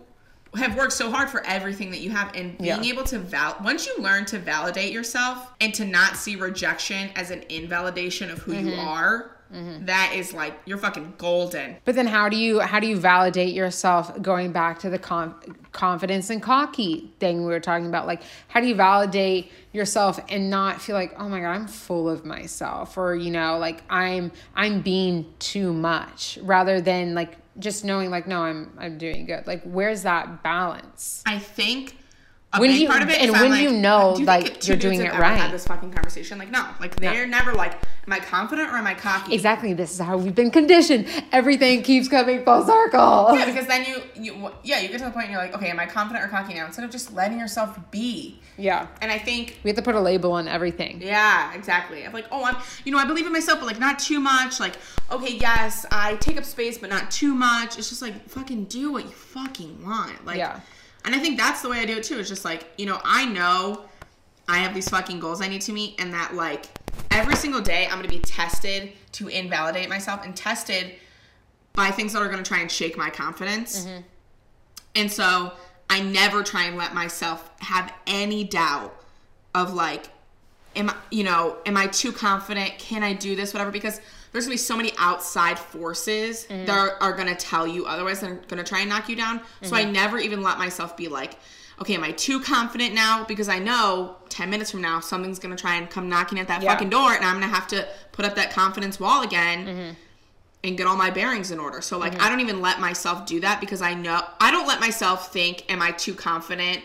[0.56, 2.92] have worked so hard for everything that you have." And being Yeah.
[2.92, 7.32] able to val once you learn to validate yourself and to not see rejection as
[7.32, 8.88] an invalidation of who you mm-hmm.
[8.88, 9.86] are, mm-hmm.
[9.86, 11.78] that is like you're fucking golden.
[11.86, 15.36] But then how do you how do you validate yourself going back to the con-
[15.72, 20.50] confidence and cocky thing we were talking about like how do you validate yourself and
[20.50, 24.32] not feel like oh my god I'm full of myself or you know like I'm
[24.56, 29.46] I'm being too much rather than like just knowing like no I'm I'm doing good
[29.48, 31.98] like where's that balance I think.
[32.58, 34.76] When you- part of it and I'm when like, you know, do you like, you're
[34.76, 35.38] doing it right?
[35.38, 37.74] Had this fucking conversation, like no, like they're never like
[38.08, 39.34] am I confident or am I cocky?
[39.42, 39.74] Exactly.
[39.74, 41.08] This is how we've been conditioned.
[41.32, 43.30] Everything keeps coming full circle.
[43.38, 45.70] Yeah, because then you, you, yeah, you get to the point and you're like, okay,
[45.70, 46.66] am I confident or cocky now?
[46.66, 48.40] Instead of just letting yourself be.
[48.58, 48.88] Yeah.
[49.02, 51.02] And I think We have to put a label on everything.
[51.02, 52.06] Yeah, exactly.
[52.06, 54.60] I'm like, oh, I'm, you know, I believe in myself, but like not too much.
[54.60, 54.76] Like,
[55.10, 57.78] okay, yes, I take up space, but not too much.
[57.78, 60.26] It's just like fucking do what you fucking want.
[60.26, 60.60] Like, Yeah.
[61.06, 62.20] And I think that's the way I do it too.
[62.20, 63.86] It's just like, you know, I know
[64.48, 66.66] I have these fucking goals I need to meet, and that like
[67.10, 70.94] every single day I'm gonna be tested to invalidate myself and tested
[71.74, 73.86] by things that are gonna try and shake my confidence.
[73.86, 74.02] Mm-hmm.
[74.96, 75.54] And so
[75.90, 78.96] I never try and let myself have any doubt
[79.56, 80.08] of like,
[80.76, 82.78] am I, you know, am I too confident?
[82.78, 83.54] Can I do this?
[83.54, 83.72] Whatever.
[83.72, 84.00] Because
[84.32, 86.66] there's gonna be so many outside forces mm.
[86.66, 88.22] that are, are gonna tell you otherwise.
[88.22, 89.42] They're gonna try and knock you down.
[89.62, 89.94] So I mm-hmm.
[89.94, 91.36] never even let myself be like,
[91.82, 93.26] okay, am I too confident now?
[93.26, 96.64] Because I know 10 minutes from now, something's gonna try and come knocking at that
[96.64, 96.72] Yeah.
[96.72, 99.92] fucking door, and I'm gonna have to put up that confidence wall again mm-hmm.
[100.64, 101.82] and get all my bearings in order.
[101.82, 102.22] So like mm-hmm.
[102.22, 105.70] I don't even let myself do that because I know I don't let myself think
[105.70, 106.84] am I too confident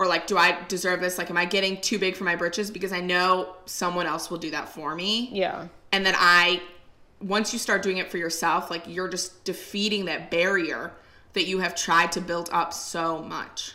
[0.00, 1.16] or like do I deserve this?
[1.16, 4.38] Like am I getting too big for my britches because I know someone else will
[4.38, 5.28] do that for me.
[5.32, 5.68] Yeah.
[5.92, 6.60] And then I
[7.20, 10.92] once you start doing it for yourself, like you're just defeating that barrier
[11.32, 13.74] that you have tried to build up so much.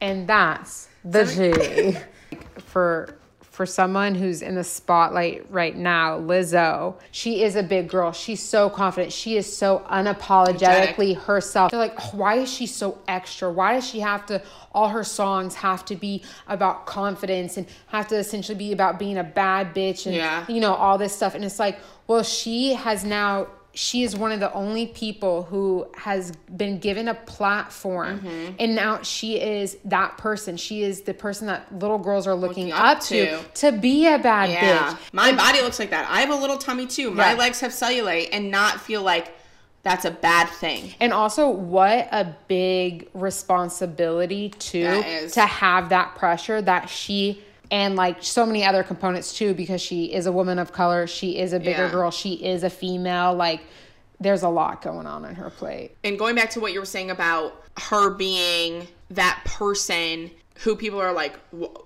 [0.00, 2.38] And that's the G.
[2.60, 3.16] for
[3.60, 8.10] for someone who's in the spotlight right now, Lizzo, she is a big girl.
[8.10, 9.12] She's so confident.
[9.12, 11.70] She is so unapologetically herself.
[11.70, 13.52] They're like, "Oh, why is she so extra?
[13.52, 14.40] Why does she have to
[14.72, 19.18] all her songs have to be about confidence and have to essentially be about being
[19.18, 20.46] a bad bitch and Yeah.
[20.48, 24.32] you know all this stuff?" And it's like, well, she has now she is one
[24.32, 28.54] of the only people who has been given a platform Mm-hmm.
[28.58, 32.66] and now she is that person she is the person that little girls are looking,
[32.68, 33.44] Looking up, up to, to.
[33.70, 34.90] to be a bad Yeah.
[34.94, 36.08] bitch My body looks like that.
[36.10, 37.10] I have a little tummy too.
[37.12, 37.38] My Yeah.
[37.38, 39.34] legs have cellulite and not feel like
[39.82, 40.92] that's a bad thing.
[41.00, 45.32] and also what a big responsibility is.
[45.34, 50.12] to have that pressure that she and like so many other components too because she
[50.12, 51.06] is a woman of color.
[51.06, 51.90] She is a bigger Yeah.
[51.90, 52.10] girl.
[52.10, 53.34] She is a female.
[53.34, 53.60] Like
[54.18, 55.96] there's a lot going on in her plate.
[56.04, 61.00] And going back to what you were saying about her being that person who people
[61.00, 61.38] are like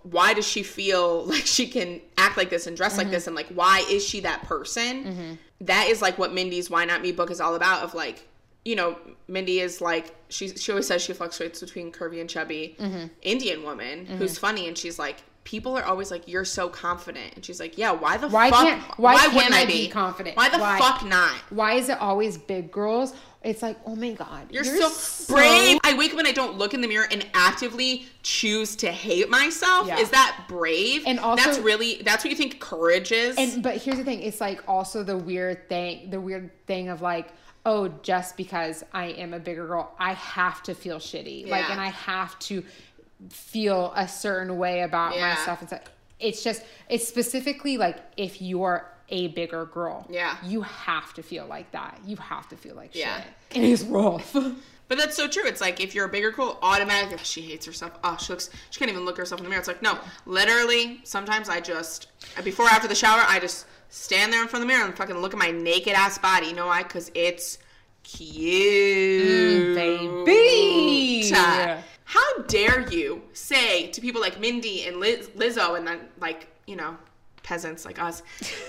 [0.02, 3.14] why does she feel like she can act like this and dress like mm-hmm.
[3.14, 3.26] this?
[3.26, 5.04] And like why is she that person?
[5.04, 5.34] Mm-hmm.
[5.62, 8.26] That is like what mindy's why not me book is all about of like
[8.64, 12.74] you know mindy is like she, she always says she fluctuates between curvy and chubby
[12.78, 13.06] mm-hmm.
[13.20, 17.44] indian woman who's funny and she's like people are always like you're so confident and
[17.44, 20.36] she's like yeah why the Why fuck can't- why can't I be confident?
[20.36, 20.78] why the Why?
[20.78, 25.34] fuck not why is it always big girls it's like oh my god You're, so,
[25.34, 25.78] brave.
[25.84, 29.28] I wake up and I don't look in the mirror and actively choose to hate
[29.28, 29.86] myself.
[29.86, 29.98] Yeah.
[29.98, 31.02] Is that brave?
[31.06, 33.36] And also- that's really that's what you think courage is.
[33.36, 37.02] And but here's the thing, it's like also the weird thing, the weird thing of
[37.02, 37.28] like,
[37.66, 41.46] oh, just because I am a bigger girl, I have to feel shitty.
[41.50, 42.64] Like and I have to
[43.30, 45.34] feel a certain way about Yeah.
[45.34, 45.62] myself.
[45.62, 45.86] It's like
[46.20, 50.06] it's just it's specifically like if you're a bigger girl.
[50.08, 50.36] Yeah.
[50.44, 52.00] You have to feel like that.
[52.06, 53.20] You have to feel like Yeah.
[53.22, 53.26] shit.
[53.56, 54.32] It is rough.
[54.88, 55.44] but that's so true.
[55.46, 57.92] It's like if you're a bigger girl, automatically she hates herself.
[58.02, 59.60] Oh, she looks she can't even look herself in the mirror.
[59.60, 61.00] It's like no, literally.
[61.04, 62.08] Sometimes I just
[62.42, 65.16] before after the shower, I just stand there in front of the mirror and fucking
[65.18, 66.46] look at my naked ass body.
[66.48, 66.82] You know why?
[66.82, 67.58] Because it's
[68.02, 71.22] cute, Mm, baby.
[72.14, 76.76] How dare you say to people like Mindy and Liz, Lizzo and then like you
[76.76, 76.96] know
[77.42, 78.22] peasants like us,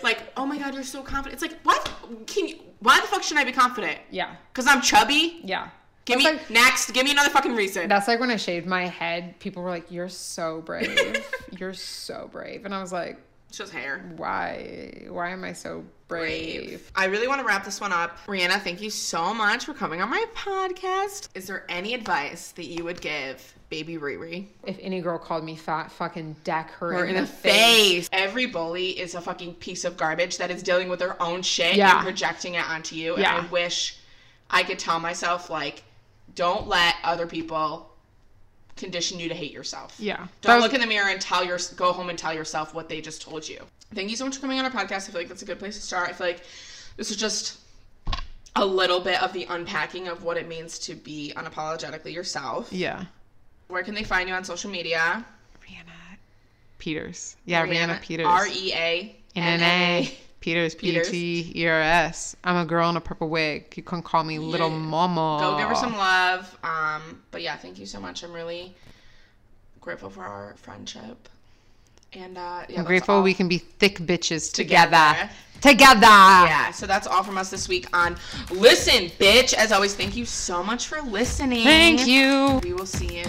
[0.04, 1.34] like oh my god you're so confident.
[1.34, 1.82] It's like what
[2.28, 2.58] can you?
[2.80, 4.00] Why the fuck should I be confident?
[4.12, 4.36] yeah.
[4.52, 5.40] Because I'm chubby.
[5.44, 5.70] Yeah.
[6.06, 6.92] Give That's me like- next.
[6.92, 7.88] Give me another fucking reason.
[7.90, 11.24] That's like when I shaved my head, people were like, You're so brave.
[11.58, 12.64] You're so brave.
[12.66, 13.18] And I was like,
[13.56, 14.04] It's just hair.
[14.18, 15.06] Why?
[15.08, 16.92] Why am I so brave?
[16.94, 18.18] I really want to wrap this one up.
[18.28, 21.30] Reanna, thank you so much for coming on my podcast.
[21.36, 24.48] Is there any advice that you would give baby Riri?
[24.66, 27.54] If any girl called me fat, fucking deck her in, in the, the face.
[27.54, 28.10] face.
[28.12, 31.78] Every bully is a fucking piece of garbage that is dealing with their own shit
[31.78, 31.96] Yeah.
[31.96, 33.18] and projecting it onto you.
[33.18, 33.38] Yeah.
[33.38, 33.98] And I wish
[34.50, 35.86] I could tell myself, like,
[36.36, 37.95] don't let other people
[38.76, 39.96] condition you to hate yourself.
[40.00, 40.28] Yeah.
[40.42, 42.90] Don't was- look in the mirror and tell your go home and tell yourself what
[42.90, 43.60] they just told you.
[43.94, 45.08] Thank you so much for coming on our podcast.
[45.08, 46.10] I feel like that's a good place to start.
[46.10, 46.44] I feel like
[46.98, 47.60] this is just
[48.56, 52.72] a little bit of the unpacking of what it means to be unapologetically yourself.
[52.72, 53.06] Yeah.
[53.68, 55.26] Where can they find you on social media?
[55.62, 56.18] Reanna
[56.78, 57.36] Peters.
[57.46, 58.28] Yeah, Reanna, Peters.
[58.28, 60.04] R E A N N-N-A.
[60.04, 60.18] A.
[60.46, 61.10] Peters, Peters.
[61.10, 62.36] P-H-E-E-R-S.
[62.44, 63.74] I'm a girl in a purple wig.
[63.76, 65.40] You can call me Little Mama.
[65.42, 66.56] Go give her some love.
[66.64, 68.24] Um, but yeah, thank you so much.
[68.24, 68.76] I'm really
[69.82, 71.30] grateful for our friendship.
[72.14, 73.24] And uh, yeah, I'm grateful all.
[73.24, 74.92] we can be thick bitches together.
[74.92, 75.30] Together.
[75.62, 76.02] Together.
[76.02, 78.16] Yeah, so that's all from us this week on
[78.52, 79.56] Listen, Bitch.
[79.56, 81.64] As always, thank you so much for listening.
[81.64, 82.60] Thank you.
[82.64, 83.26] We will see you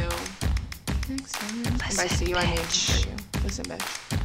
[1.08, 1.62] next time.
[1.62, 3.42] By Listen, see you, I mean you.
[3.42, 4.22] Listen, bitch.